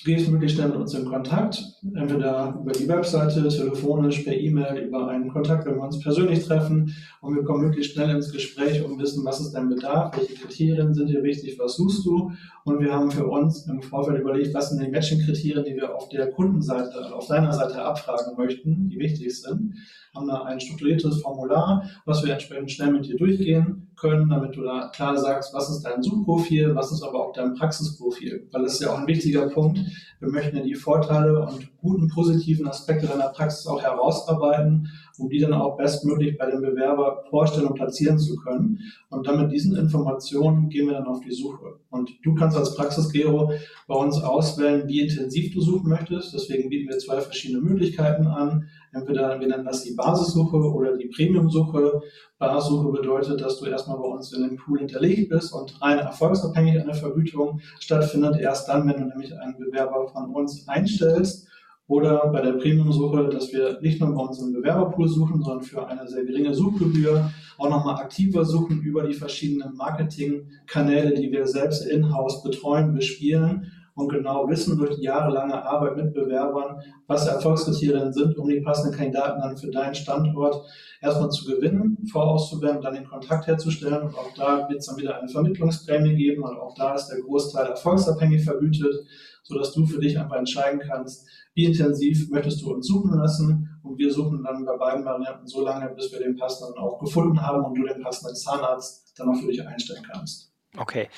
Gehst 0.06 0.30
möglichst 0.30 0.58
schnell 0.58 0.70
mit 0.70 0.78
uns 0.78 0.94
in 0.94 1.06
Kontakt, 1.06 1.64
entweder 1.96 2.60
über 2.62 2.72
die 2.72 2.88
Webseite, 2.88 3.48
telefonisch, 3.48 4.20
per 4.20 4.34
E-Mail, 4.34 4.84
über 4.84 5.08
einen 5.08 5.28
Kontakt, 5.28 5.66
wenn 5.66 5.76
wir 5.76 5.84
uns 5.84 6.00
persönlich 6.00 6.46
treffen. 6.46 6.94
Und 7.20 7.36
wir 7.36 7.44
kommen 7.44 7.66
möglichst 7.66 7.94
schnell 7.94 8.12
ins 8.12 8.32
Gespräch 8.32 8.84
und 8.86 9.00
wissen, 9.00 9.26
was 9.26 9.42
ist 9.42 9.54
dein 9.54 9.70
Bedarf, 9.70 10.16
welche 10.16 10.36
Kriterien 10.36 10.94
sind 10.94 11.10
dir 11.10 11.24
wichtig, 11.24 11.58
was 11.58 11.78
suchst 11.78 12.06
du. 12.06 12.32
Und 12.64 12.80
wir 12.80 12.94
haben 12.94 13.10
für 13.10 13.26
uns 13.26 13.66
im 13.68 13.82
Vorfeld 13.82 14.22
überlegt, 14.22 14.54
was 14.54 14.70
sind 14.70 14.86
die 14.86 14.92
Matching-Kriterien, 14.92 15.66
die 15.66 15.76
wir 15.76 15.96
auf 15.96 16.10
der 16.10 16.30
Kundenseite, 16.32 17.14
auf 17.14 17.28
deiner 17.28 17.52
Seite 17.52 17.82
abfragen 17.82 18.38
möchten, 18.38 18.90
die 18.90 19.00
wichtig 19.00 19.42
sind, 19.42 19.74
haben 20.18 20.28
da 20.28 20.44
ein 20.44 20.60
strukturiertes 20.60 21.22
Formular, 21.22 21.90
was 22.06 22.24
wir 22.26 22.34
entsprechend 22.34 22.72
schnell 22.72 22.92
mit 22.92 23.06
dir 23.06 23.16
durchgehen 23.16 23.88
können, 23.96 24.30
damit 24.30 24.56
du 24.56 24.64
da 24.64 24.90
klar 24.94 25.18
sagst, 25.18 25.54
was 25.54 25.70
ist 25.70 25.84
dein 25.84 26.04
Suchprofil, 26.04 26.76
was 26.76 26.92
ist 26.92 27.04
aber 27.04 27.26
auch 27.26 27.34
dein 27.34 27.56
Praxisprofil. 27.56 28.48
Weil 28.52 28.64
das 28.64 28.74
ist 28.74 28.82
ja 28.82 28.94
auch 28.94 29.00
ein 29.00 29.08
wichtiger 29.08 29.50
Punkt. 29.50 29.80
Wir 30.20 30.30
möchten 30.30 30.58
ja 30.58 30.64
die 30.64 30.76
Vorteile 30.76 31.46
und 31.48 31.70
guten 31.78 32.08
positiven 32.08 32.68
Aspekte 32.68 33.08
deiner 33.08 33.30
Praxis 33.30 33.68
auch 33.68 33.82
herausarbeiten, 33.82 34.90
um 35.18 35.30
die 35.30 35.40
dann 35.40 35.54
auch 35.54 35.78
bestmöglich 35.78 36.38
bei 36.38 36.50
dem 36.50 36.62
Bewerber 36.62 37.24
vorstellen 37.30 37.68
und 37.68 37.76
platzieren 37.76 38.20
zu 38.20 38.36
können. 38.38 38.80
Und 39.10 39.28
dann 39.28 39.42
mit 39.42 39.52
diesen 39.52 39.76
Informationen 39.76 40.70
gehen 40.70 40.88
wir 40.88 40.94
dann 40.94 41.08
auf 41.08 41.22
die 41.22 41.34
Suche. 41.34 41.80
Und 41.90 42.12
du 42.24 42.36
kannst 42.36 42.58
als 42.58 42.76
Praxisgero 42.76 43.52
bei 43.88 43.96
uns 43.96 44.22
auswählen, 44.22 44.88
wie 44.88 45.02
intensiv 45.02 45.54
du 45.54 45.62
suchen 45.62 45.90
möchtest. 45.90 46.34
Deswegen 46.34 46.70
bieten 46.70 46.90
wir 46.90 46.98
zwei 47.00 47.22
verschiedene 47.22 47.62
Möglichkeiten 47.62 48.28
an. 48.28 48.70
Entweder 48.98 49.40
wir 49.40 49.48
nennen 49.48 49.66
das 49.66 49.84
die 49.84 49.94
Basissuche 49.94 50.58
oder 50.58 50.98
die 50.98 51.08
Premiumsuche. 51.08 52.02
Basissuche 52.38 52.92
bedeutet, 52.92 53.42
dass 53.42 53.60
du 53.60 53.66
erstmal 53.66 53.98
bei 53.98 54.06
uns 54.06 54.34
in 54.34 54.44
dem 54.44 54.58
Pool 54.58 54.80
hinterlegt 54.80 55.30
bist 55.30 55.54
und 55.54 55.82
rein 55.82 56.00
erfolgsabhängig 56.00 56.80
eine 56.80 56.94
Vergütung 56.94 57.60
stattfindet. 57.80 58.40
Erst 58.40 58.68
dann, 58.68 58.88
wenn 58.88 59.02
du 59.02 59.08
nämlich 59.08 59.38
einen 59.38 59.58
Bewerber 59.58 60.08
von 60.08 60.34
uns 60.34 60.68
einstellst. 60.68 61.48
Oder 61.90 62.28
bei 62.34 62.42
der 62.42 62.54
Premium-Suche, 62.54 63.30
dass 63.30 63.54
wir 63.54 63.80
nicht 63.80 64.02
nur 64.02 64.14
bei 64.14 64.22
unserem 64.22 64.52
Bewerberpool 64.52 65.08
suchen, 65.08 65.42
sondern 65.42 65.64
für 65.64 65.88
eine 65.88 66.06
sehr 66.06 66.26
geringe 66.26 66.54
Suchgebühr 66.54 67.32
auch 67.58 67.70
nochmal 67.70 67.96
aktiver 67.96 68.44
suchen 68.44 68.82
über 68.82 69.04
die 69.04 69.14
verschiedenen 69.14 69.74
Marketingkanäle, 69.76 71.14
die 71.14 71.32
wir 71.32 71.48
selbst 71.48 71.86
in-house 71.86 72.44
betreuen, 72.44 72.94
bespielen 72.94 73.72
und 73.98 74.10
genau 74.10 74.48
wissen 74.48 74.78
durch 74.78 74.96
die 74.96 75.06
jahrelange 75.06 75.66
Arbeit 75.66 75.98
mit 75.98 76.14
Bewerbern, 76.14 76.80
was 77.08 77.28
Erfolgskriterien 77.28 78.14
sind, 78.14 78.38
um 78.38 78.48
die 78.48 78.62
passenden 78.62 78.96
Kandidaten 78.96 79.42
dann 79.42 79.58
für 79.58 79.72
deinen 79.72 79.96
Standort 79.96 80.64
erstmal 81.02 81.32
zu 81.32 81.46
gewinnen, 81.46 81.98
vorauszuwählen, 82.12 82.80
dann 82.80 82.94
den 82.94 83.08
Kontakt 83.08 83.48
herzustellen. 83.48 84.04
Und 84.04 84.16
auch 84.16 84.32
da 84.36 84.70
wird 84.70 84.80
es 84.80 84.86
dann 84.86 84.98
wieder 84.98 85.18
eine 85.18 85.28
Vermittlungsprämie 85.28 86.16
geben 86.16 86.44
und 86.44 86.60
auch 86.60 86.76
da 86.76 86.94
ist 86.94 87.08
der 87.08 87.22
Großteil 87.22 87.66
erfolgsabhängig 87.66 88.44
vergütet, 88.44 88.94
sodass 89.42 89.74
du 89.74 89.88
für 89.88 90.00
dich 90.00 90.20
einfach 90.20 90.38
entscheiden 90.38 90.80
kannst, 90.80 91.28
wie 91.56 91.66
intensiv 91.66 92.30
möchtest 92.30 92.62
du 92.62 92.72
uns 92.72 92.86
suchen 92.86 93.18
lassen. 93.18 93.80
Und 93.82 93.98
wir 93.98 94.14
suchen 94.14 94.44
dann 94.44 94.64
bei 94.64 94.78
beiden 94.78 95.06
Varianten 95.06 95.48
so 95.48 95.66
lange, 95.66 95.90
bis 95.96 96.12
wir 96.12 96.20
den 96.20 96.36
passenden 96.36 96.78
auch 96.78 97.00
gefunden 97.00 97.42
haben 97.42 97.66
und 97.66 97.74
du 97.74 97.84
den 97.84 98.04
passenden 98.04 98.36
Zahnarzt 98.36 99.18
dann 99.18 99.30
auch 99.30 99.38
für 99.38 99.48
dich 99.48 99.66
einstellen 99.66 100.04
kannst. 100.08 100.52
Okay. 100.78 101.10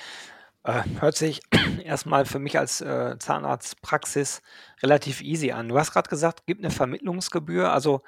Äh, 0.63 0.83
hört 0.99 1.15
sich 1.15 1.41
erstmal 1.83 2.25
für 2.25 2.39
mich 2.39 2.57
als 2.59 2.81
äh, 2.81 3.17
Zahnarztpraxis 3.17 4.41
relativ 4.83 5.21
easy 5.21 5.51
an. 5.51 5.69
Du 5.69 5.77
hast 5.77 5.91
gerade 5.91 6.09
gesagt, 6.09 6.45
gibt 6.45 6.63
eine 6.63 6.71
Vermittlungsgebühr, 6.71 7.71
also 7.71 8.01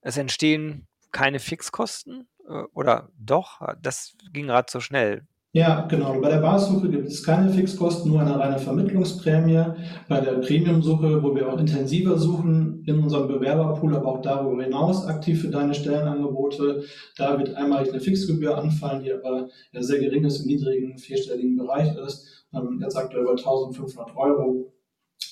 es 0.00 0.16
entstehen 0.16 0.86
keine 1.12 1.38
Fixkosten 1.38 2.28
äh, 2.46 2.62
oder 2.72 3.10
doch? 3.18 3.60
Das 3.80 4.16
ging 4.32 4.46
gerade 4.46 4.70
so 4.70 4.80
schnell. 4.80 5.26
Ja, 5.52 5.86
genau. 5.86 6.20
Bei 6.20 6.28
der 6.28 6.40
Basissuche 6.40 6.90
gibt 6.90 7.08
es 7.08 7.24
keine 7.24 7.48
Fixkosten, 7.48 8.10
nur 8.10 8.20
eine 8.20 8.38
reine 8.38 8.58
Vermittlungsprämie. 8.58 9.64
Bei 10.06 10.20
der 10.20 10.32
Premium-Suche, 10.32 11.22
wo 11.22 11.34
wir 11.34 11.50
auch 11.50 11.58
intensiver 11.58 12.18
suchen, 12.18 12.84
in 12.86 13.02
unserem 13.02 13.28
Bewerberpool, 13.28 13.96
aber 13.96 14.08
auch 14.08 14.20
darüber 14.20 14.62
hinaus 14.62 15.06
aktiv 15.06 15.40
für 15.40 15.48
deine 15.48 15.72
Stellenangebote, 15.72 16.84
da 17.16 17.38
wird 17.38 17.54
einmalig 17.54 17.88
eine 17.90 18.00
Fixgebühr 18.00 18.58
anfallen, 18.58 19.02
die 19.02 19.12
aber 19.12 19.48
sehr 19.72 20.00
gering 20.00 20.24
ist, 20.24 20.40
im 20.40 20.48
niedrigen 20.48 20.98
vierstelligen 20.98 21.56
Bereich 21.56 21.96
ist. 21.96 22.46
Ähm, 22.52 22.80
jetzt 22.82 22.96
aktuell 22.96 23.24
bei 23.24 23.30
1500 23.30 24.16
Euro. 24.16 24.74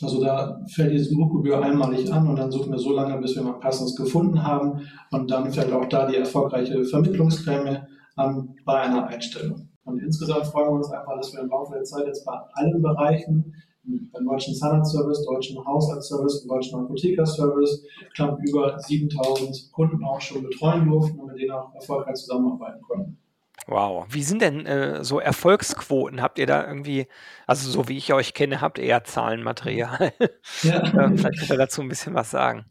Also 0.03 0.23
da 0.23 0.65
fällt 0.75 0.93
die 0.93 0.99
Suchgebühr 0.99 1.63
einmalig 1.63 2.11
an 2.11 2.27
und 2.27 2.37
dann 2.37 2.51
suchen 2.51 2.73
wir 2.73 2.79
so 2.79 2.93
lange, 2.93 3.21
bis 3.21 3.37
wir 3.37 3.43
mal 3.43 3.61
passendes 3.61 3.95
gefunden 3.95 4.43
haben. 4.43 4.81
Und 5.11 5.31
dann 5.31 5.53
fällt 5.53 5.73
auch 5.73 5.89
da 5.91 6.07
die 6.07 6.17
erfolgreiche 6.17 6.85
Vermittlungsprämie 6.85 7.79
an 8.17 8.55
bei 8.65 8.81
einer 8.81 9.07
Einstellung. 9.09 9.76
Und 9.87 10.01
insgesamt 10.01 10.47
freuen 10.47 10.69
wir 10.69 10.73
uns 10.73 10.91
einfach, 10.91 11.17
dass 11.17 11.33
wir 11.33 11.41
im 11.41 11.49
Laufe 11.49 11.73
der 11.75 11.85
Zeit 11.85 12.07
jetzt 12.07 12.25
bei 12.25 12.33
allen 12.55 12.83
Bereichen, 12.83 13.55
beim 14.13 14.27
deutschen 14.27 14.53
Zahnarztservice, 14.55 15.25
deutschen 15.25 15.65
Haushaltsservice, 15.65 16.45
deutschen 16.47 16.81
Apothekerservice, 16.81 17.85
knapp 18.17 18.39
über 18.45 18.79
7000 18.81 19.71
Kunden 19.71 20.05
auch 20.05 20.21
schon 20.21 20.43
betreuen 20.43 20.89
durften 20.89 21.21
und 21.21 21.29
mit 21.29 21.41
denen 21.41 21.53
auch 21.53 21.73
erfolgreich 21.73 22.17
zusammenarbeiten 22.17 22.83
konnten. 22.83 23.19
Wow. 23.69 24.07
Wie 24.11 24.23
sind 24.23 24.43
denn 24.43 24.67
äh, 24.67 25.05
so 25.05 25.21
Erfolgsquoten? 25.21 26.21
Habt 26.21 26.41
ihr 26.41 26.47
da 26.47 26.67
irgendwie, 26.67 27.07
also 27.47 27.71
so 27.71 27.89
wie 27.89 27.97
ich 27.97 28.13
euch 28.13 28.35
kenne, 28.35 28.61
habt 28.61 28.79
ihr 28.79 28.87
ja 28.87 29.05
Zahlenmaterial. 29.05 30.13
Ja. 30.63 30.83
äh, 30.83 31.17
vielleicht 31.17 31.39
könnt 31.39 31.51
ihr 31.51 31.59
dazu 31.59 31.81
ein 31.81 31.89
bisschen 31.89 32.15
was 32.15 32.31
sagen. 32.31 32.65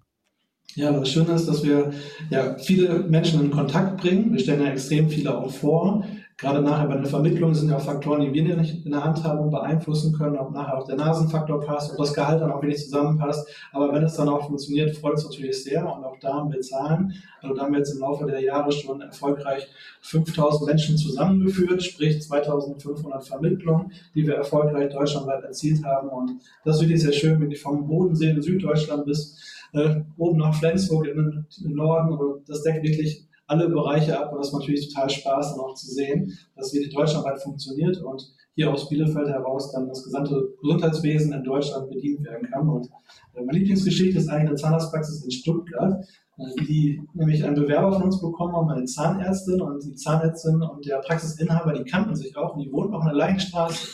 Ja, 0.74 0.92
das 0.92 1.10
Schöne 1.10 1.32
ist, 1.34 1.48
dass 1.48 1.64
wir 1.64 1.94
ja, 2.30 2.58
viele 2.58 3.00
Menschen 3.00 3.42
in 3.42 3.52
Kontakt 3.52 4.02
bringen. 4.02 4.34
Wir 4.34 4.40
stellen 4.40 4.62
ja 4.62 4.72
extrem 4.72 5.10
viele 5.10 5.38
auch 5.38 5.50
vor 5.50 6.04
gerade 6.38 6.62
nachher 6.62 6.88
bei 6.88 6.98
der 6.98 7.06
Vermittlung 7.06 7.54
sind 7.54 7.70
ja 7.70 7.78
auch 7.78 7.82
Faktoren, 7.82 8.20
die 8.22 8.34
wir 8.34 8.58
nicht 8.58 8.86
in 8.86 8.92
der 8.92 9.04
Hand 9.04 9.24
haben 9.24 9.40
und 9.40 9.52
beeinflussen 9.52 10.14
können, 10.18 10.36
ob 10.36 10.52
nachher 10.52 10.78
auch 10.78 10.86
der 10.86 10.98
Nasenfaktor 10.98 11.62
passt, 11.62 11.92
ob 11.92 11.98
das 11.98 12.14
Gehalt 12.14 12.42
dann 12.42 12.52
auch 12.52 12.62
wirklich 12.62 12.84
zusammenpasst. 12.84 13.48
Aber 13.72 13.94
wenn 13.94 14.04
es 14.04 14.16
dann 14.16 14.28
auch 14.28 14.46
funktioniert, 14.48 14.98
freut 14.98 15.14
es 15.14 15.24
natürlich 15.24 15.64
sehr 15.64 15.84
und 15.84 16.04
auch 16.04 16.18
da 16.20 16.34
haben 16.34 16.52
wir 16.52 16.60
Zahlen. 16.60 17.14
Also 17.42 17.56
da 17.56 17.64
haben 17.64 17.72
wir 17.72 17.80
jetzt 17.80 17.94
im 17.94 18.02
Laufe 18.02 18.26
der 18.26 18.42
Jahre 18.42 18.72
schon 18.72 19.00
erfolgreich 19.00 19.68
5000 20.02 20.68
Menschen 20.68 20.98
zusammengeführt, 20.98 21.82
sprich 21.82 22.22
2500 22.22 23.26
Vermittlungen, 23.26 23.94
die 24.14 24.28
wir 24.28 24.36
erfolgreich 24.36 24.92
deutschlandweit 24.92 25.44
erzielt 25.44 25.86
haben. 25.86 26.10
Und 26.10 26.42
das 26.66 26.78
ist 26.78 26.82
wirklich 26.82 27.02
sehr 27.02 27.14
schön, 27.14 27.40
wirklich 27.40 27.62
vom 27.62 27.88
Bodensee 27.88 28.32
in 28.32 28.42
Süddeutschland 28.42 29.06
bis 29.06 29.38
äh, 29.72 30.02
oben 30.18 30.40
nach 30.40 30.56
Flensburg 30.56 31.08
in 31.08 31.46
den 31.64 31.76
Norden. 31.76 32.44
Das 32.46 32.64
deckt 32.64 32.84
wirklich 32.84 33.26
alle 33.48 33.70
Bereiche 33.70 34.20
ab 34.20 34.32
und 34.32 34.40
das 34.40 34.52
macht 34.52 34.62
natürlich 34.62 34.94
total 34.94 35.10
Spaß, 35.10 35.56
dann 35.56 35.66
auch 35.66 35.76
zu 35.76 35.88
sehen, 35.88 36.38
dass 36.56 36.74
wirklich 36.74 36.94
deutschlandweit 36.94 37.42
funktioniert 37.42 38.02
und 38.02 38.34
hier 38.56 38.72
aus 38.72 38.90
Bielefeld 38.90 39.28
heraus 39.28 39.72
dann 39.72 39.88
das 39.88 40.04
gesamte 40.04 40.54
Gesundheitswesen 40.62 41.34
in 41.34 41.44
Deutschland 41.44 41.90
bedient 41.90 42.24
werden 42.24 42.50
kann. 42.50 42.70
Und 42.70 42.88
äh, 43.34 43.44
meine 43.44 43.60
Lieblingsgeschichte 43.60 44.18
ist 44.18 44.30
eigentlich 44.30 44.50
eine 44.50 44.56
Zahnarztpraxis 44.56 45.24
in 45.24 45.32
Stuttgart, 45.32 46.06
äh, 46.38 46.66
die 46.66 47.02
nämlich 47.14 47.44
einen 47.44 47.56
Bewerber 47.56 47.94
von 47.94 48.04
uns 48.04 48.22
bekommen 48.22 48.56
haben, 48.56 48.70
eine 48.70 48.86
Zahnärztin 48.86 49.62
und 49.62 49.84
die 49.84 49.96
Zahnärztin 49.96 50.62
und 50.62 50.86
der 50.86 51.00
Praxisinhaber, 51.00 51.74
die 51.74 51.84
kannten 51.84 52.16
sich 52.16 52.36
auch 52.38 52.56
und 52.56 52.62
die 52.62 52.72
wohnten 52.72 52.96
auch 52.96 53.02
in 53.02 53.08
der 53.08 53.16
Leinstraße. 53.16 53.88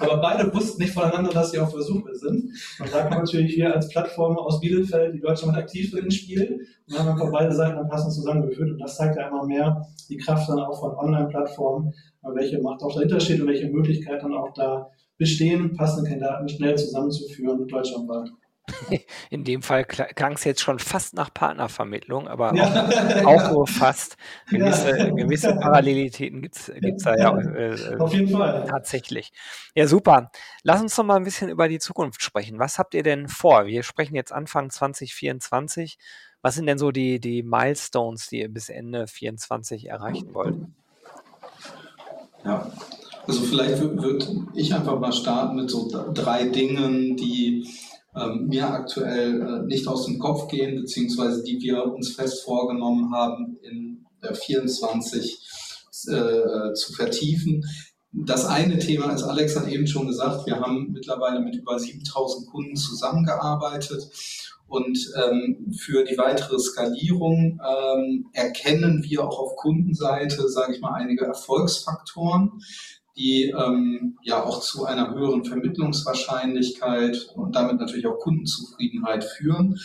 Aber 0.00 0.16
beide 0.20 0.52
wussten 0.52 0.82
nicht 0.82 0.94
voneinander, 0.94 1.30
dass 1.30 1.50
sie 1.50 1.58
auf 1.58 1.70
Versuche 1.70 2.14
sind. 2.14 2.50
Und 2.78 2.92
da 2.92 3.02
kann 3.02 3.22
natürlich 3.22 3.54
hier 3.54 3.74
als 3.74 3.88
Plattform 3.88 4.36
aus 4.36 4.60
Bielefeld, 4.60 5.14
die 5.14 5.20
Deutschland 5.20 5.56
aktiv 5.56 5.90
drin 5.90 6.10
spielen. 6.10 6.60
Und 6.88 6.98
dann 6.98 7.06
haben 7.06 7.18
wir 7.20 7.30
beide 7.30 7.54
Seiten 7.54 7.76
dann 7.76 7.88
passend 7.88 8.12
zusammengeführt. 8.14 8.70
Und 8.70 8.78
das 8.78 8.96
zeigt 8.96 9.16
ja 9.16 9.28
immer 9.28 9.44
mehr 9.46 9.86
die 10.08 10.16
Kraft 10.16 10.48
dann 10.48 10.58
auch 10.58 10.80
von 10.80 10.94
Online-Plattformen, 10.96 11.92
welche 12.34 12.60
Macht 12.60 12.82
auch 12.82 12.94
dahinter 12.94 13.20
steht 13.20 13.40
und 13.40 13.46
welche 13.46 13.68
Möglichkeiten 13.68 14.30
dann 14.30 14.34
auch 14.34 14.52
da 14.54 14.90
bestehen, 15.18 15.76
passende 15.76 16.08
Kandidaten 16.08 16.48
schnell 16.48 16.76
zusammenzuführen 16.76 17.68
deutschlandweit. 17.68 18.30
In 19.30 19.44
dem 19.44 19.62
Fall 19.62 19.84
klang 19.84 20.32
es 20.32 20.44
jetzt 20.44 20.60
schon 20.60 20.78
fast 20.78 21.14
nach 21.14 21.32
Partnervermittlung, 21.32 22.28
aber 22.28 22.54
ja. 22.54 23.24
auch, 23.24 23.26
auch, 23.26 23.52
nur 23.52 23.66
fast. 23.66 24.16
Gewisse, 24.48 24.90
ja. 24.98 25.10
gewisse 25.10 25.54
Parallelitäten 25.54 26.42
gibt 26.42 26.56
es 26.56 26.70
da 27.02 27.16
ja. 27.16 27.38
Äh, 27.38 27.96
Auf 27.98 28.12
jeden 28.12 28.30
Fall. 28.30 28.66
Tatsächlich. 28.68 29.32
Ja, 29.74 29.86
super. 29.86 30.30
Lass 30.62 30.80
uns 30.80 30.96
noch 30.96 31.04
mal 31.04 31.16
ein 31.16 31.24
bisschen 31.24 31.48
über 31.48 31.68
die 31.68 31.78
Zukunft 31.78 32.22
sprechen. 32.22 32.58
Was 32.58 32.78
habt 32.78 32.94
ihr 32.94 33.02
denn 33.02 33.28
vor? 33.28 33.66
Wir 33.66 33.82
sprechen 33.82 34.14
jetzt 34.14 34.32
Anfang 34.32 34.70
2024. 34.70 35.98
Was 36.42 36.54
sind 36.54 36.66
denn 36.66 36.78
so 36.78 36.90
die, 36.90 37.20
die 37.20 37.42
Milestones, 37.42 38.28
die 38.28 38.40
ihr 38.40 38.48
bis 38.48 38.68
Ende 38.68 39.06
2024 39.06 39.88
erreichen 39.88 40.34
wollt? 40.34 40.56
Ja, 42.44 42.70
also 43.26 43.42
vielleicht 43.42 43.80
würde 43.80 44.26
ich 44.54 44.74
einfach 44.74 44.98
mal 44.98 45.12
starten 45.12 45.56
mit 45.56 45.70
so 45.70 45.88
drei 46.14 46.44
Dingen, 46.44 47.16
die 47.16 47.68
ähm, 48.16 48.46
mir 48.48 48.68
aktuell 48.68 49.40
äh, 49.40 49.66
nicht 49.66 49.86
aus 49.86 50.06
dem 50.06 50.18
Kopf 50.18 50.48
gehen, 50.48 50.76
beziehungsweise 50.76 51.42
die 51.42 51.60
wir 51.60 51.84
uns 51.84 52.14
fest 52.14 52.42
vorgenommen 52.44 53.12
haben, 53.12 53.58
in 53.62 54.06
der 54.22 54.34
24 54.34 55.38
äh, 56.08 56.72
zu 56.74 56.92
vertiefen. 56.92 57.64
Das 58.12 58.44
eine 58.44 58.78
Thema 58.78 59.12
ist, 59.12 59.22
Alex 59.22 59.56
hat 59.56 59.68
eben 59.68 59.86
schon 59.86 60.08
gesagt, 60.08 60.46
wir 60.46 60.58
haben 60.58 60.90
mittlerweile 60.92 61.40
mit 61.40 61.54
über 61.54 61.78
7000 61.78 62.48
Kunden 62.48 62.76
zusammengearbeitet 62.76 64.10
und 64.70 64.98
ähm, 65.16 65.72
für 65.76 66.04
die 66.04 66.16
weitere 66.16 66.58
Skalierung 66.60 67.60
ähm, 67.60 68.26
erkennen 68.32 69.02
wir 69.02 69.24
auch 69.24 69.38
auf 69.38 69.56
Kundenseite, 69.56 70.48
sage 70.48 70.74
ich 70.74 70.80
mal, 70.80 70.94
einige 70.94 71.24
Erfolgsfaktoren, 71.24 72.62
die 73.20 73.50
ähm, 73.50 74.18
ja 74.22 74.42
auch 74.42 74.60
zu 74.60 74.86
einer 74.86 75.14
höheren 75.14 75.44
Vermittlungswahrscheinlichkeit 75.44 77.30
und 77.34 77.54
damit 77.54 77.78
natürlich 77.78 78.06
auch 78.06 78.18
Kundenzufriedenheit 78.18 79.24
führen. 79.24 79.78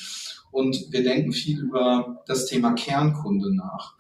Und 0.52 0.86
wir 0.90 1.04
denken 1.04 1.34
viel 1.34 1.60
über 1.60 2.24
das 2.28 2.46
Thema 2.46 2.72
Kernkunde 2.74 3.54
nach. 3.54 3.96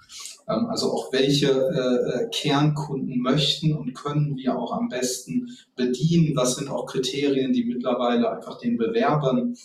Ähm, 0.47 0.67
also 0.67 0.93
auch 0.93 1.11
welche 1.11 1.47
äh, 1.51 2.23
äh, 2.23 2.29
Kernkunden 2.29 3.19
möchten 3.19 3.75
und 3.75 3.93
können 3.93 4.37
wir 4.37 4.57
auch 4.57 4.71
am 4.71 4.87
besten 4.87 5.49
bedienen. 5.75 6.37
Was 6.37 6.55
sind 6.55 6.69
auch 6.69 6.85
Kriterien, 6.85 7.51
die 7.51 7.65
mittlerweile 7.65 8.31
einfach 8.31 8.57
den 8.57 8.77
Bewerbern 8.77 9.57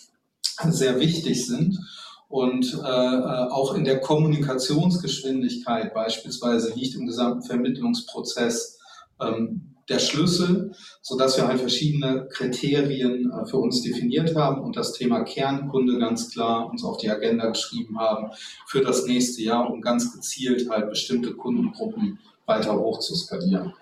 sehr 0.69 0.99
wichtig 0.99 1.47
sind. 1.47 1.79
Und 2.27 2.73
äh, 2.73 2.87
äh 2.87 3.47
auch 3.51 3.73
in 3.73 3.85
der 3.85 4.01
Kommunikationsgeschwindigkeit 4.01 5.93
beispielsweise 5.93 6.73
liegt 6.73 6.95
im 6.95 7.05
gesamten 7.05 7.43
Vermittlungsprozess 7.43 8.80
ähm, 9.21 9.71
der 9.89 9.99
Schlüssel, 9.99 10.71
so 11.01 11.17
dass 11.17 11.37
wir 11.37 11.47
halt 11.47 11.59
verschiedene 11.59 12.27
Kriterien 12.31 13.31
äh, 13.31 13.45
für 13.45 13.57
uns 13.57 13.81
definiert 13.81 14.35
haben 14.35 14.61
und 14.61 14.75
das 14.75 14.93
Thema 14.93 15.23
Kernkunde 15.23 15.99
ganz 15.99 16.31
klar 16.31 16.69
uns 16.69 16.83
auf 16.83 16.97
die 16.97 17.09
Agenda 17.09 17.49
geschrieben 17.49 17.99
haben 17.99 18.31
für 18.67 18.81
das 18.81 19.05
nächste 19.05 19.41
Jahr, 19.43 19.69
um 19.69 19.81
ganz 19.81 20.13
gezielt 20.13 20.69
halt 20.69 20.89
bestimmte 20.89 21.33
Kundengruppen 21.33 22.19
weiter 22.45 22.77
hoch 22.79 22.99
zu 22.99 23.15
skalieren. 23.15 23.73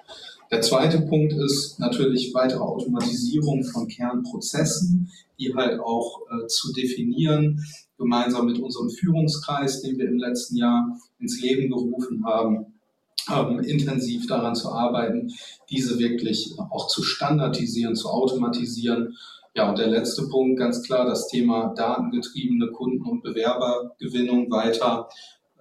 Der 0.52 0.62
zweite 0.62 1.02
Punkt 1.02 1.34
ist 1.34 1.80
natürlich 1.80 2.34
weitere 2.34 2.60
Automatisierung 2.60 3.64
von 3.64 3.88
Kernprozessen, 3.88 5.12
die 5.38 5.54
halt 5.54 5.80
auch 5.80 6.22
äh, 6.22 6.48
zu 6.48 6.74
definieren, 6.74 7.64
gemeinsam 7.98 8.48
mit 8.48 8.60
unserem 8.60 8.90
Führungskreis, 8.90 9.82
den 9.82 9.98
wir 10.00 10.08
im 10.08 10.18
letzten 10.18 10.56
Jahr 10.56 10.98
ins 11.20 11.40
Leben 11.42 11.70
gerufen 11.70 12.26
haben, 12.26 12.79
ähm, 13.32 13.60
intensiv 13.60 14.28
daran 14.28 14.56
zu 14.56 14.72
arbeiten, 14.72 15.34
diese 15.70 16.00
wirklich 16.00 16.56
auch 16.58 16.88
zu 16.88 17.04
standardisieren, 17.04 17.96
zu 17.96 18.10
automatisieren. 18.10 19.18
Ja, 19.56 19.70
und 19.70 19.80
der 19.80 19.88
letzte 19.88 20.28
Punkt, 20.28 20.60
ganz 20.60 20.84
klar, 20.84 21.06
das 21.06 21.28
Thema 21.28 21.74
datengetriebene 21.76 22.68
Kunden- 22.68 23.06
und 23.06 23.24
Bewerbergewinnung 23.24 24.50
weiter 24.52 25.10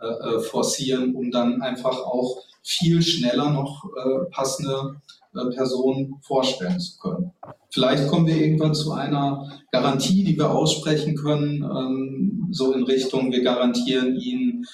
äh, 0.00 0.06
äh, 0.06 0.40
forcieren, 0.40 1.14
um 1.14 1.30
dann 1.30 1.62
einfach 1.62 1.98
auch 1.98 2.42
viel 2.62 3.02
schneller 3.02 3.50
noch 3.50 3.84
äh, 3.96 4.30
passende 4.30 5.00
äh, 5.34 5.46
Personen 5.54 6.16
vorstellen 6.20 6.78
zu 6.78 6.98
können. 6.98 7.32
Vielleicht 7.70 8.08
kommen 8.08 8.26
wir 8.26 8.36
irgendwann 8.36 8.74
zu 8.74 8.92
einer 8.92 9.60
Garantie, 9.72 10.24
die 10.24 10.36
wir 10.36 10.50
aussprechen 10.50 11.16
können, 11.16 11.62
ähm, 11.62 12.48
so 12.50 12.72
in 12.72 12.84
Richtung, 12.84 13.32
wir 13.32 13.42
garantieren 13.42 14.16
Ihnen 14.16 14.66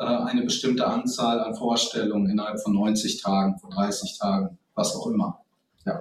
eine 0.00 0.42
bestimmte 0.42 0.86
Anzahl 0.86 1.40
an 1.40 1.54
Vorstellungen 1.54 2.30
innerhalb 2.30 2.60
von 2.60 2.74
90 2.74 3.22
Tagen, 3.22 3.58
von 3.58 3.70
30 3.70 4.18
Tagen, 4.18 4.58
was 4.74 4.94
auch 4.96 5.06
immer. 5.08 5.40
Ja, 5.84 6.00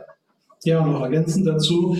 ja 0.63 0.79
und 0.81 0.93
noch 0.93 1.01
ergänzend 1.01 1.45
dazu, 1.47 1.97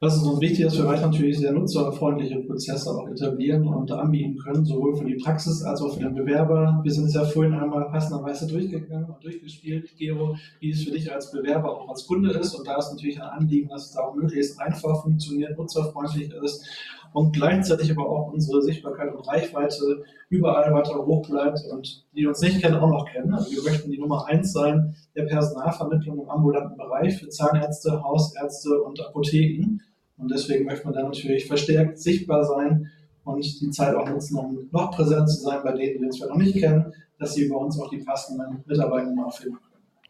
Was 0.00 0.14
ist 0.14 0.22
uns 0.22 0.40
wichtig, 0.40 0.64
dass 0.64 0.78
wir 0.78 0.86
weiter 0.86 1.06
natürlich 1.06 1.38
sehr 1.38 1.50
nutzerfreundliche 1.50 2.38
Prozesse 2.38 2.88
auch 2.88 3.08
etablieren 3.08 3.66
und 3.66 3.90
anbieten 3.90 4.38
können, 4.38 4.64
sowohl 4.64 4.94
für 4.94 5.04
die 5.04 5.16
Praxis 5.16 5.64
als 5.64 5.82
auch 5.82 5.92
für 5.94 6.04
den 6.04 6.14
Bewerber. 6.14 6.78
Wir 6.84 6.92
sind 6.92 7.06
es 7.06 7.14
ja 7.14 7.24
vorhin 7.24 7.54
einmal 7.54 7.90
passenderweise 7.90 8.46
durchgegangen 8.46 9.06
und 9.06 9.24
durchgespielt, 9.24 9.90
Gero, 9.98 10.36
wie 10.60 10.70
es 10.70 10.84
für 10.84 10.92
dich 10.92 11.12
als 11.12 11.32
Bewerber 11.32 11.72
auch 11.72 11.88
als 11.88 12.06
Kunde 12.06 12.30
ist. 12.30 12.54
Und 12.54 12.68
da 12.68 12.76
ist 12.76 12.92
natürlich 12.92 13.20
ein 13.20 13.28
Anliegen, 13.28 13.70
dass 13.70 13.90
es 13.90 13.96
auch 13.96 14.14
möglichst 14.14 14.60
einfach 14.60 15.02
funktioniert, 15.02 15.58
nutzerfreundlich 15.58 16.32
ist 16.44 16.64
und 17.12 17.32
gleichzeitig 17.32 17.90
aber 17.90 18.08
auch 18.08 18.32
unsere 18.32 18.62
Sichtbarkeit 18.62 19.14
und 19.14 19.26
Reichweite 19.26 20.04
überall 20.28 20.72
weiter 20.72 21.04
hoch 21.04 21.26
bleibt 21.28 21.60
und 21.70 22.06
die 22.14 22.26
uns 22.26 22.40
nicht 22.40 22.60
kennen, 22.60 22.76
auch 22.76 22.90
noch 22.90 23.06
kennen. 23.10 23.32
Also 23.34 23.50
wir 23.50 23.62
möchten 23.62 23.90
die 23.90 23.98
Nummer 23.98 24.26
eins 24.26 24.52
sein 24.52 24.94
der 25.14 25.24
Personalvermittlung 25.24 26.20
im 26.20 26.28
ambulanten 26.28 26.76
Bereich 26.76 27.18
für 27.18 27.28
Zahnärzte, 27.28 28.02
Hausärzte 28.02 28.82
und 28.82 29.00
Apotheken. 29.00 29.80
Und 30.16 30.30
deswegen 30.30 30.66
möchte 30.66 30.84
man 30.84 30.94
da 30.94 31.02
natürlich 31.02 31.46
verstärkt 31.46 31.98
sichtbar 31.98 32.44
sein 32.44 32.90
und 33.24 33.60
die 33.60 33.70
Zeit 33.70 33.94
auch 33.94 34.08
nutzen, 34.08 34.36
um 34.36 34.68
noch 34.70 34.90
präsent 34.90 35.28
zu 35.28 35.42
sein 35.42 35.60
bei 35.62 35.72
denen, 35.72 35.98
die 35.98 36.06
uns 36.06 36.16
vielleicht 36.16 36.32
noch 36.32 36.38
nicht 36.38 36.58
kennen, 36.58 36.92
dass 37.18 37.34
sie 37.34 37.48
bei 37.48 37.56
uns 37.56 37.78
auch 37.80 37.90
die 37.90 37.98
passenden 37.98 38.62
Mitarbeiter 38.66 39.06
können. 39.06 39.58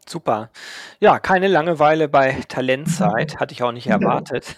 Super. 0.09 0.51
Ja, 1.01 1.18
keine 1.18 1.49
Langeweile 1.49 2.09
bei 2.09 2.40
Talentzeit, 2.49 3.38
hatte 3.38 3.53
ich 3.53 3.62
auch 3.62 3.73
nicht 3.73 3.87
erwartet. 3.88 4.57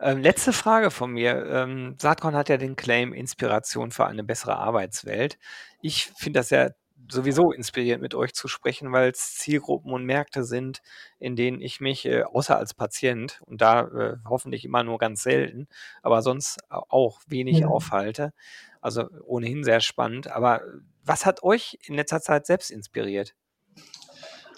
Ähm, 0.00 0.20
letzte 0.20 0.52
Frage 0.52 0.90
von 0.90 1.10
mir. 1.10 1.44
Ähm, 1.46 1.96
Saatkorn 1.98 2.36
hat 2.36 2.48
ja 2.48 2.56
den 2.56 2.76
Claim 2.76 3.12
Inspiration 3.12 3.90
für 3.90 4.06
eine 4.06 4.22
bessere 4.22 4.56
Arbeitswelt. 4.56 5.38
Ich 5.80 6.12
finde 6.16 6.38
das 6.38 6.50
ja 6.50 6.70
sowieso 7.10 7.52
inspirierend, 7.52 8.00
mit 8.02 8.14
euch 8.14 8.32
zu 8.32 8.46
sprechen, 8.46 8.92
weil 8.92 9.10
es 9.10 9.34
Zielgruppen 9.34 9.92
und 9.92 10.04
Märkte 10.04 10.44
sind, 10.44 10.82
in 11.18 11.34
denen 11.36 11.60
ich 11.60 11.80
mich, 11.80 12.06
äh, 12.06 12.22
außer 12.22 12.56
als 12.56 12.74
Patient 12.74 13.40
und 13.44 13.60
da 13.60 13.82
äh, 13.88 14.16
hoffentlich 14.24 14.64
immer 14.64 14.84
nur 14.84 14.98
ganz 14.98 15.22
selten, 15.24 15.66
aber 16.02 16.22
sonst 16.22 16.60
auch 16.70 17.20
wenig 17.26 17.58
ja. 17.58 17.66
aufhalte. 17.66 18.32
Also 18.80 19.08
ohnehin 19.24 19.64
sehr 19.64 19.80
spannend. 19.80 20.28
Aber 20.28 20.62
was 21.04 21.26
hat 21.26 21.42
euch 21.42 21.78
in 21.86 21.94
letzter 21.94 22.20
Zeit 22.20 22.46
selbst 22.46 22.70
inspiriert? 22.70 23.34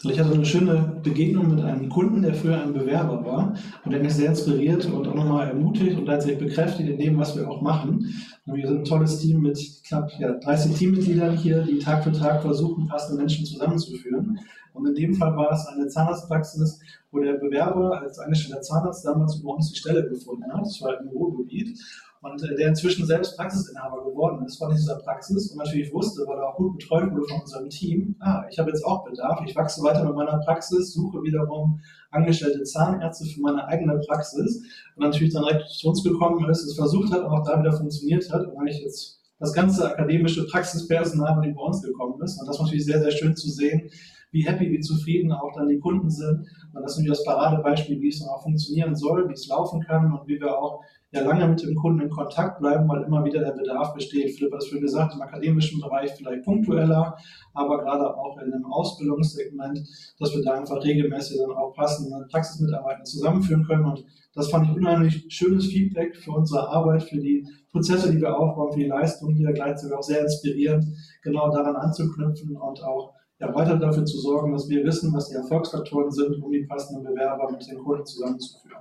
Und 0.03 0.11
ich 0.11 0.19
hatte 0.19 0.35
eine 0.35 0.45
schöne 0.45 1.01
Begegnung 1.03 1.55
mit 1.55 1.65
einem 1.65 1.89
Kunden, 1.89 2.23
der 2.23 2.35
früher 2.35 2.61
ein 2.61 2.73
Bewerber 2.73 3.25
war 3.25 3.55
und 3.85 3.93
der 3.93 4.03
mich 4.03 4.15
sehr 4.15 4.29
inspiriert 4.29 4.87
und 4.87 5.07
auch 5.07 5.15
nochmal 5.15 5.49
ermutigt 5.49 5.97
und 5.97 6.07
letztlich 6.07 6.39
bekräftigt 6.39 6.89
in 6.91 6.99
dem, 6.99 7.19
was 7.19 7.37
wir 7.37 7.49
auch 7.49 7.63
machen. 7.63 8.13
Und 8.47 8.55
wir 8.55 8.67
sind 8.67 8.79
ein 8.79 8.85
tolles 8.85 9.19
Team 9.19 9.41
mit 9.41 9.59
knapp 9.87 10.11
ja, 10.19 10.33
30 10.33 10.77
Teammitgliedern 10.77 11.37
hier, 11.37 11.63
die 11.63 11.79
Tag 11.79 12.05
für 12.05 12.13
Tag 12.13 12.43
versuchen, 12.43 12.89
passende 12.89 13.21
Menschen 13.21 13.47
zusammenzuführen. 13.47 14.39
Und 14.75 14.87
in 14.89 14.95
dem 14.95 15.15
Fall 15.15 15.37
war 15.37 15.53
es 15.53 15.67
eine 15.67 15.87
Zahnarztpraxis, 15.87 16.81
wo 17.13 17.21
der 17.21 17.35
Bewerber 17.35 18.01
als 18.01 18.19
eingestellter 18.19 18.61
Zahnarzt 18.61 19.07
damals 19.07 19.37
über 19.37 19.55
uns 19.55 19.71
die 19.71 19.79
Stelle 19.79 20.09
gefunden 20.09 20.53
hat. 20.53 20.63
Das 20.63 20.83
war 20.83 21.01
im 21.01 21.09
Ruhrgebiet 21.09 21.79
und 22.25 22.43
äh, 22.43 22.57
der 22.57 22.69
inzwischen 22.69 23.07
selbst 23.07 23.37
Praxisinhaber 23.37 24.03
geworden 24.03 24.45
ist 24.47 24.57
von 24.57 24.71
dieser 24.71 24.97
Praxis 24.97 25.51
und 25.51 25.59
natürlich 25.59 25.93
wusste, 25.93 26.27
weil 26.27 26.39
er 26.39 26.49
auch 26.49 26.57
gut 26.57 26.79
betreut 26.79 27.13
wurde 27.13 27.27
von 27.29 27.43
unserem 27.43 27.69
Team, 27.69 28.17
ah, 28.21 28.45
ich 28.51 28.59
habe 28.59 28.71
jetzt 28.71 28.85
auch 28.85 29.05
Bedarf, 29.05 29.41
ich 29.47 29.55
wachse 29.55 29.83
weiter 29.83 30.05
mit 30.05 30.15
meiner 30.15 30.39
Praxis, 30.39 30.95
suche 30.95 31.23
wiederum 31.23 31.81
angestellte 32.11 32.63
Zahnärzte 32.63 33.27
für 33.27 33.41
meine 33.43 33.67
eigene 33.67 34.01
Praxis 34.09 34.63
und 34.97 35.05
natürlich 35.05 35.35
dann 35.35 35.45
direkt 35.45 35.69
zu 35.69 35.89
uns 35.89 36.03
gekommen 36.03 36.49
ist, 36.49 36.65
es 36.65 36.75
versucht 36.75 37.13
hat 37.13 37.21
und 37.21 37.31
auch 37.31 37.45
da 37.45 37.61
wieder 37.61 37.73
funktioniert 37.73 38.31
hat 38.33 38.47
und 38.47 38.67
ich 38.67 38.81
jetzt 38.81 39.21
das 39.39 39.53
ganze 39.53 39.87
akademische 39.87 40.47
Praxispersonal 40.47 41.43
die 41.43 41.53
bei 41.53 41.61
uns 41.61 41.83
gekommen 41.83 42.23
ist 42.23 42.41
und 42.41 42.49
das 42.49 42.59
war 42.59 42.65
natürlich 42.65 42.87
sehr, 42.87 43.01
sehr 43.01 43.11
schön 43.11 43.37
zu 43.37 43.51
sehen, 43.51 43.91
wie 44.35 44.45
happy, 44.45 44.69
wie 44.73 44.81
zufrieden 44.81 45.31
auch 45.31 45.53
dann 45.55 45.69
die 45.69 45.79
Kunden 45.79 46.11
sind. 46.11 46.49
Und 46.73 46.83
das 46.83 46.93
ist 46.93 46.99
natürlich 46.99 47.19
das 47.19 47.25
Paradebeispiel, 47.25 48.01
wie 48.01 48.09
es 48.09 48.19
dann 48.19 48.31
auch 48.31 48.43
funktionieren 48.43 48.97
soll, 48.97 49.29
wie 49.29 49.33
es 49.33 49.47
laufen 49.47 49.81
kann 49.81 50.13
und 50.13 50.27
wie 50.27 50.41
wir 50.41 50.59
auch 50.59 50.81
ja 51.15 51.23
lange 51.23 51.47
mit 51.47 51.63
dem 51.63 51.77
Kunden 51.77 52.01
in 52.01 52.11
Kontakt 52.11 52.59
bleiben, 52.59 52.89
weil 52.89 53.05
immer 53.05 53.25
wieder 53.25 53.41
der 53.41 53.53
Bedarf 53.53 53.95
besteht. 53.95 54.35
Philipp 54.35 54.53
hat 54.53 54.63
es 54.63 54.69
vorhin 54.69 54.83
gesagt, 54.83 55.15
im 55.15 55.23
akademischen 55.23 55.81
Bereich 55.81 56.11
vielleicht 56.13 56.45
punktueller, 56.45 57.17
aber 57.53 57.79
gerade 57.79 58.17
auch 58.17 58.37
in 58.39 58.53
einem 58.53 58.67
Ausbildungssegment, 58.67 59.79
dass 60.19 60.35
wir 60.35 60.43
da 60.43 60.55
einfach 60.55 60.83
regelmäßig 60.83 61.39
dann 61.39 61.53
auch 61.53 61.73
passende 61.75 62.27
Praxismitarbeiter 62.31 63.05
zusammenführen 63.05 63.65
können. 63.65 63.85
Und 63.85 64.05
das 64.35 64.51
fand 64.51 64.69
ich 64.69 64.77
unheimlich 64.77 65.25
schönes 65.29 65.67
Feedback 65.67 66.17
für 66.17 66.33
unsere 66.33 66.69
Arbeit, 66.69 67.05
für 67.05 67.19
die 67.19 67.47
Prozesse, 67.71 68.11
die 68.11 68.21
wir 68.21 68.37
aufbauen, 68.37 68.73
für 68.73 68.81
die 68.81 68.87
Leistung 68.87 69.35
hier, 69.35 69.53
gleichzeitig 69.53 69.97
auch 69.97 70.03
sehr 70.03 70.23
inspirierend, 70.23 70.85
genau 71.23 71.49
daran 71.51 71.77
anzuknüpfen 71.77 72.57
und 72.57 72.83
auch 72.83 73.15
ja, 73.39 73.55
weiter 73.55 73.77
dafür 73.77 74.05
zu 74.05 74.19
sorgen, 74.19 74.53
dass 74.53 74.69
wir 74.69 74.85
wissen, 74.85 75.15
was 75.15 75.29
die 75.29 75.37
Erfolgsfaktoren 75.37 76.11
sind, 76.11 76.43
um 76.43 76.51
die 76.51 76.67
passenden 76.67 77.05
Bewerber 77.05 77.51
mit 77.53 77.65
den 77.69 77.79
Kunden 77.79 78.05
zusammenzuführen. 78.05 78.81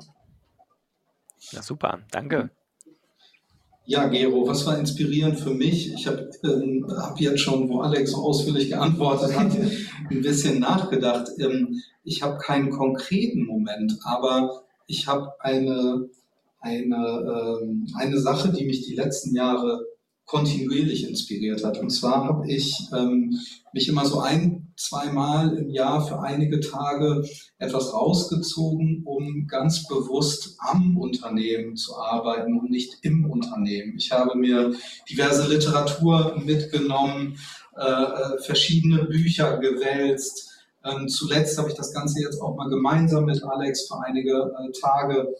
Ja, 1.52 1.62
super, 1.62 2.00
danke. 2.12 2.50
Ja, 3.86 4.08
Gero, 4.08 4.48
was 4.48 4.66
war 4.66 4.80
inspirierend 4.80 5.40
für 5.40 5.54
mich? 5.54 5.94
Ich 5.94 6.08
habe 6.08 6.30
ähm, 6.46 6.88
hab 6.90 7.20
jetzt 7.20 7.42
schon, 7.42 7.68
wo 7.68 7.82
Alex 7.82 8.12
so 8.12 8.18
ausführlich 8.18 8.70
geantwortet 8.70 9.38
hat, 9.38 9.52
ein 10.10 10.22
bisschen 10.22 10.60
nachgedacht. 10.60 11.28
Ähm, 11.38 11.82
ich 12.06 12.22
habe 12.24 12.38
keinen 12.38 12.70
konkreten 12.70 13.46
Moment, 13.46 13.98
aber 14.04 14.64
ich 14.88 15.08
habe 15.08 15.34
eine, 15.40 16.10
eine, 16.62 17.60
ähm, 17.62 17.88
eine 17.96 18.20
Sache, 18.20 18.54
die 18.54 18.66
mich 18.66 18.86
die 18.86 18.96
letzten 18.96 19.36
Jahre 19.36 19.86
kontinuierlich 20.26 21.08
inspiriert 21.08 21.66
hat. 21.66 21.78
Und 21.78 21.90
zwar 21.90 22.26
habe 22.26 22.50
ich 22.50 22.88
ähm, 22.96 23.38
mich 23.74 23.90
immer 23.90 24.06
so 24.06 24.20
ein, 24.20 24.53
zweimal 24.76 25.58
im 25.58 25.70
Jahr 25.70 26.06
für 26.06 26.20
einige 26.20 26.60
Tage 26.60 27.24
etwas 27.58 27.94
rausgezogen, 27.94 29.04
um 29.06 29.48
ganz 29.48 29.88
bewusst 29.88 30.56
am 30.60 30.98
Unternehmen 30.98 31.76
zu 31.76 31.96
arbeiten 31.98 32.60
und 32.60 32.70
nicht 32.70 32.98
im 33.02 33.30
Unternehmen. 33.30 33.96
Ich 33.98 34.12
habe 34.12 34.38
mir 34.38 34.74
diverse 35.10 35.48
Literatur 35.48 36.40
mitgenommen, 36.44 37.38
äh, 37.78 37.84
äh 37.84 38.40
verschiedene 38.40 39.06
Bücher 39.06 39.58
gewälzt. 39.58 40.50
Ähm, 40.86 41.08
zuletzt 41.08 41.58
habe 41.58 41.70
ich 41.70 41.76
das 41.76 41.94
Ganze 41.94 42.22
jetzt 42.22 42.42
auch 42.42 42.56
mal 42.56 42.70
gemeinsam 42.70 43.26
mit 43.26 43.44
Alex 43.44 43.88
für 43.88 44.04
einige 44.06 44.32
äh, 44.34 44.72
Tage 44.82 45.34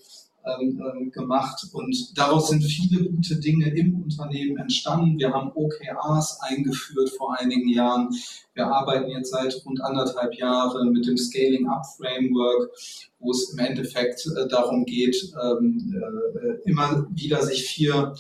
ähm, 0.46 0.84
ähm, 0.94 1.12
gemacht 1.12 1.66
und 1.72 2.18
daraus 2.18 2.50
sind 2.50 2.64
viele 2.64 3.10
gute 3.10 3.38
Dinge 3.38 3.70
im 3.76 4.02
Unternehmen 4.02 4.58
entstanden. 4.58 5.18
Wir 5.18 5.32
haben 5.32 5.52
OKRs 5.56 6.40
eingeführt 6.42 7.12
vor 7.18 7.40
einigen 7.40 7.70
Jahren. 7.70 8.10
Wir 8.54 8.68
arbeiten 8.68 9.10
jetzt 9.10 9.32
seit 9.32 9.66
rund 9.66 9.82
anderthalb 9.82 10.36
Jahren 10.36 10.92
mit 10.92 11.08
dem 11.08 11.18
Scaling 11.18 11.68
Up 11.68 11.86
Framework, 11.98 12.72
wo 13.20 13.32
es 13.32 13.54
im 13.54 13.60
Endeffekt 13.60 14.26
äh, 14.26 14.48
darum 14.48 14.86
geht, 14.86 15.34
ähm, 15.42 15.96
äh, 15.96 16.70
immer 16.70 17.08
wieder 17.12 17.42
sich 17.42 17.64
vier 17.64 18.14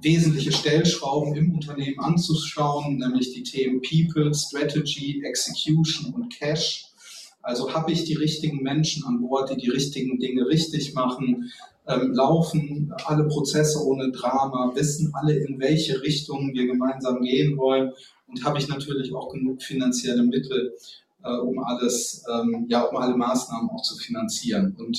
wesentliche 0.00 0.52
Stellschrauben 0.52 1.34
im 1.36 1.54
Unternehmen 1.54 1.98
anzuschauen, 2.00 2.98
nämlich 2.98 3.32
die 3.32 3.42
Themen 3.42 3.82
People, 3.82 4.34
Strategy, 4.34 5.22
Execution 5.24 6.12
und 6.14 6.30
Cash. 6.30 6.87
Also 7.42 7.72
habe 7.72 7.92
ich 7.92 8.04
die 8.04 8.14
richtigen 8.14 8.62
Menschen 8.62 9.04
an 9.04 9.20
Bord, 9.20 9.50
die 9.50 9.56
die 9.56 9.70
richtigen 9.70 10.18
Dinge 10.18 10.46
richtig 10.46 10.94
machen, 10.94 11.50
ähm, 11.86 12.12
laufen 12.12 12.92
alle 13.06 13.24
Prozesse 13.24 13.82
ohne 13.84 14.10
Drama, 14.10 14.72
wissen 14.74 15.12
alle, 15.14 15.34
in 15.34 15.58
welche 15.58 16.02
Richtung 16.02 16.52
wir 16.52 16.66
gemeinsam 16.66 17.22
gehen 17.22 17.56
wollen 17.56 17.92
und 18.26 18.44
habe 18.44 18.58
ich 18.58 18.68
natürlich 18.68 19.14
auch 19.14 19.32
genug 19.32 19.62
finanzielle 19.62 20.22
Mittel, 20.22 20.74
äh, 21.24 21.36
um 21.36 21.58
alles, 21.60 22.24
ähm, 22.30 22.66
ja, 22.68 22.82
um 22.82 22.96
alle 22.96 23.16
Maßnahmen 23.16 23.70
auch 23.70 23.82
zu 23.82 23.96
finanzieren. 23.96 24.76
Und 24.78 24.98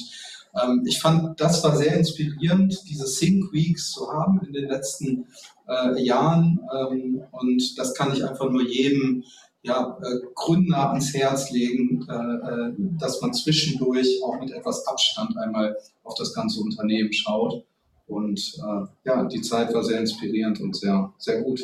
ähm, 0.62 0.84
ich 0.86 1.00
fand, 1.00 1.40
das 1.40 1.64
war 1.64 1.76
sehr 1.76 1.96
inspirierend, 1.96 2.82
diese 2.90 3.06
Think 3.06 3.54
Weeks 3.54 3.92
zu 3.92 4.12
haben 4.12 4.42
in 4.46 4.54
den 4.54 4.68
letzten 4.68 5.28
äh, 5.68 6.02
Jahren. 6.02 6.60
Ähm, 6.76 7.22
und 7.32 7.78
das 7.78 7.94
kann 7.94 8.14
ich 8.14 8.26
einfach 8.26 8.50
nur 8.50 8.64
jedem 8.64 9.24
ja, 9.62 9.98
äh, 10.02 10.20
Gründer 10.36 10.90
ans 10.90 11.14
Herz 11.14 11.52
legen, 11.52 12.06
äh, 12.10 12.14
äh, 12.14 12.74
dass 12.98 13.22
man 13.22 13.34
zwischendurch 13.34 14.22
auch 14.24 14.40
mit 14.40 14.52
etwas 14.52 14.88
Abstand 14.88 15.38
einmal 15.38 15.78
auf 16.04 16.16
das 16.16 16.34
ganze 16.34 16.62
Unternehmen 16.62 17.12
schaut. 17.12 17.66
Und 18.08 18.40
äh, 18.58 18.88
ja, 19.04 19.26
die 19.26 19.42
Zeit 19.42 19.74
war 19.74 19.84
sehr 19.84 20.00
inspirierend 20.00 20.60
und 20.62 20.76
sehr, 20.76 21.14
sehr 21.18 21.42
gut. 21.42 21.62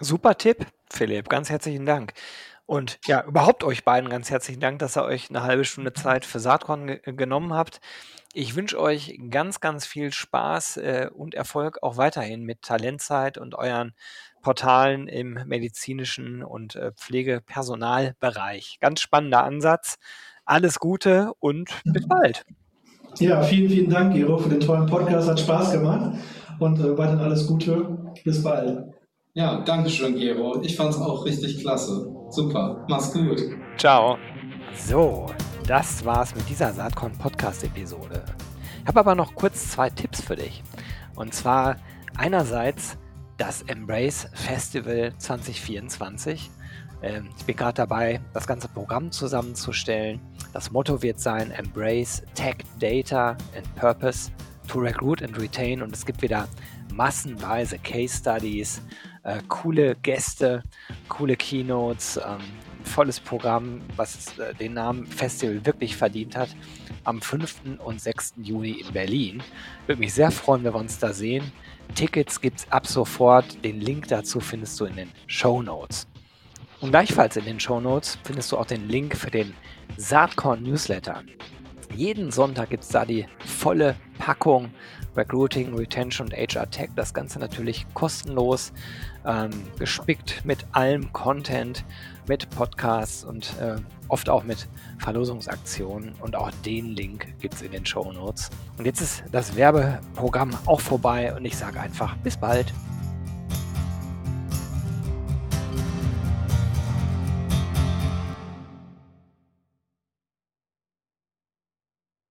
Super 0.00 0.36
Tipp, 0.36 0.66
Philipp. 0.90 1.28
Ganz 1.28 1.48
herzlichen 1.48 1.86
Dank. 1.86 2.12
Und 2.66 2.98
ja, 3.06 3.24
überhaupt 3.24 3.62
euch 3.62 3.84
beiden 3.84 4.10
ganz 4.10 4.28
herzlichen 4.28 4.60
Dank, 4.60 4.80
dass 4.80 4.96
ihr 4.96 5.04
euch 5.04 5.30
eine 5.30 5.44
halbe 5.44 5.64
Stunde 5.64 5.92
Zeit 5.92 6.24
für 6.24 6.40
Saatkorn 6.40 6.88
ge 6.88 7.00
genommen 7.04 7.54
habt. 7.54 7.80
Ich 8.34 8.56
wünsche 8.56 8.78
euch 8.78 9.18
ganz, 9.30 9.60
ganz 9.60 9.86
viel 9.86 10.12
Spaß 10.12 10.78
äh, 10.78 11.08
und 11.14 11.34
Erfolg 11.34 11.82
auch 11.82 11.96
weiterhin 11.96 12.42
mit 12.42 12.62
Talentzeit 12.62 13.38
und 13.38 13.54
euren 13.54 13.94
Portalen 14.46 15.08
im 15.08 15.40
medizinischen 15.46 16.44
und 16.44 16.76
äh, 16.76 16.92
Pflegepersonalbereich. 16.92 18.78
Ganz 18.80 19.00
spannender 19.00 19.42
Ansatz. 19.42 19.96
Alles 20.44 20.78
Gute 20.78 21.32
und 21.40 21.68
bis 21.84 22.06
bald. 22.06 22.46
Ja, 23.18 23.42
vielen, 23.42 23.68
vielen 23.68 23.90
Dank, 23.90 24.14
Gero, 24.14 24.38
für 24.38 24.48
den 24.48 24.60
tollen 24.60 24.86
Podcast. 24.86 25.28
Hat 25.28 25.40
Spaß 25.40 25.72
gemacht 25.72 26.12
und 26.60 26.78
äh, 26.78 26.96
weiterhin 26.96 27.18
alles 27.18 27.48
Gute. 27.48 28.14
Bis 28.22 28.40
bald. 28.40 28.84
Ja, 29.34 29.62
danke 29.64 29.90
schön, 29.90 30.14
Gero. 30.14 30.62
Ich 30.62 30.76
fand 30.76 30.90
es 30.90 31.00
auch 31.00 31.24
richtig 31.24 31.58
klasse. 31.58 32.08
Super. 32.30 32.86
Mach's 32.88 33.12
gut. 33.12 33.42
Ciao. 33.76 34.16
So, 34.76 35.26
das 35.66 36.04
war's 36.04 36.36
mit 36.36 36.48
dieser 36.48 36.72
Saatkorn 36.72 37.18
Podcast 37.18 37.64
Episode. 37.64 38.24
Ich 38.82 38.86
habe 38.86 39.00
aber 39.00 39.16
noch 39.16 39.34
kurz 39.34 39.72
zwei 39.72 39.90
Tipps 39.90 40.20
für 40.20 40.36
dich. 40.36 40.62
Und 41.16 41.34
zwar 41.34 41.78
einerseits 42.16 42.96
das 43.36 43.62
Embrace 43.62 44.28
Festival 44.32 45.12
2024. 45.18 46.50
Ähm, 47.02 47.28
ich 47.36 47.44
bin 47.44 47.56
gerade 47.56 47.74
dabei, 47.74 48.20
das 48.32 48.46
ganze 48.46 48.68
Programm 48.68 49.10
zusammenzustellen. 49.10 50.20
Das 50.52 50.70
Motto 50.70 51.02
wird 51.02 51.20
sein 51.20 51.50
Embrace 51.50 52.22
Tech, 52.34 52.56
Data 52.78 53.36
and 53.54 53.74
Purpose 53.76 54.30
to 54.68 54.78
Recruit 54.78 55.22
and 55.22 55.38
Retain. 55.38 55.82
Und 55.82 55.94
es 55.94 56.06
gibt 56.06 56.22
wieder 56.22 56.48
massenweise 56.94 57.78
Case 57.78 58.16
Studies, 58.16 58.80
äh, 59.22 59.40
coole 59.48 59.96
Gäste, 59.96 60.62
coole 61.08 61.36
Keynotes, 61.36 62.16
ähm, 62.16 62.38
volles 62.84 63.20
Programm, 63.20 63.82
was 63.96 64.38
äh, 64.38 64.54
den 64.54 64.74
Namen 64.74 65.06
Festival 65.06 65.64
wirklich 65.66 65.96
verdient 65.96 66.36
hat, 66.36 66.56
am 67.04 67.20
5. 67.20 67.78
und 67.84 68.00
6. 68.00 68.34
Juni 68.42 68.80
in 68.80 68.92
Berlin. 68.92 69.42
Würde 69.86 70.00
mich 70.00 70.14
sehr 70.14 70.30
freuen, 70.30 70.64
wenn 70.64 70.72
wir 70.72 70.80
uns 70.80 70.98
da 70.98 71.12
sehen. 71.12 71.52
Tickets 71.94 72.40
gibt 72.40 72.60
es 72.60 72.72
ab 72.72 72.86
sofort. 72.86 73.64
Den 73.64 73.80
Link 73.80 74.08
dazu 74.08 74.40
findest 74.40 74.78
du 74.80 74.84
in 74.86 74.96
den 74.96 75.10
Show 75.26 75.62
Notes. 75.62 76.06
Und 76.80 76.90
gleichfalls 76.90 77.36
in 77.36 77.44
den 77.44 77.60
Show 77.60 77.80
Notes 77.80 78.18
findest 78.24 78.52
du 78.52 78.58
auch 78.58 78.66
den 78.66 78.88
Link 78.88 79.16
für 79.16 79.30
den 79.30 79.54
Saatkorn 79.96 80.62
Newsletter. 80.62 81.22
Jeden 81.94 82.30
Sonntag 82.30 82.70
gibt 82.70 82.82
es 82.82 82.90
da 82.90 83.04
die 83.04 83.26
volle 83.38 83.96
Packung 84.18 84.70
Recruiting, 85.16 85.74
Retention 85.74 86.26
und 86.26 86.34
HR 86.34 86.70
Tech. 86.70 86.90
Das 86.94 87.14
Ganze 87.14 87.38
natürlich 87.38 87.86
kostenlos, 87.94 88.72
ähm, 89.26 89.50
gespickt 89.78 90.44
mit 90.44 90.64
allem 90.72 91.12
Content, 91.12 91.84
mit 92.28 92.48
Podcasts 92.50 93.24
und 93.24 93.54
äh, 93.60 93.76
oft 94.08 94.28
auch 94.28 94.44
mit 94.44 94.68
Verlosungsaktionen. 94.98 96.14
Und 96.20 96.36
auch 96.36 96.50
den 96.64 96.94
Link 96.94 97.26
gibt 97.40 97.54
es 97.54 97.62
in 97.62 97.72
den 97.72 97.84
Show 97.84 98.12
Notes. 98.12 98.50
Und 98.78 98.84
jetzt 98.84 99.00
ist 99.00 99.24
das 99.32 99.56
Werbeprogramm 99.56 100.50
auch 100.66 100.80
vorbei 100.80 101.34
und 101.34 101.44
ich 101.44 101.56
sage 101.56 101.80
einfach 101.80 102.16
bis 102.18 102.36
bald. 102.36 102.72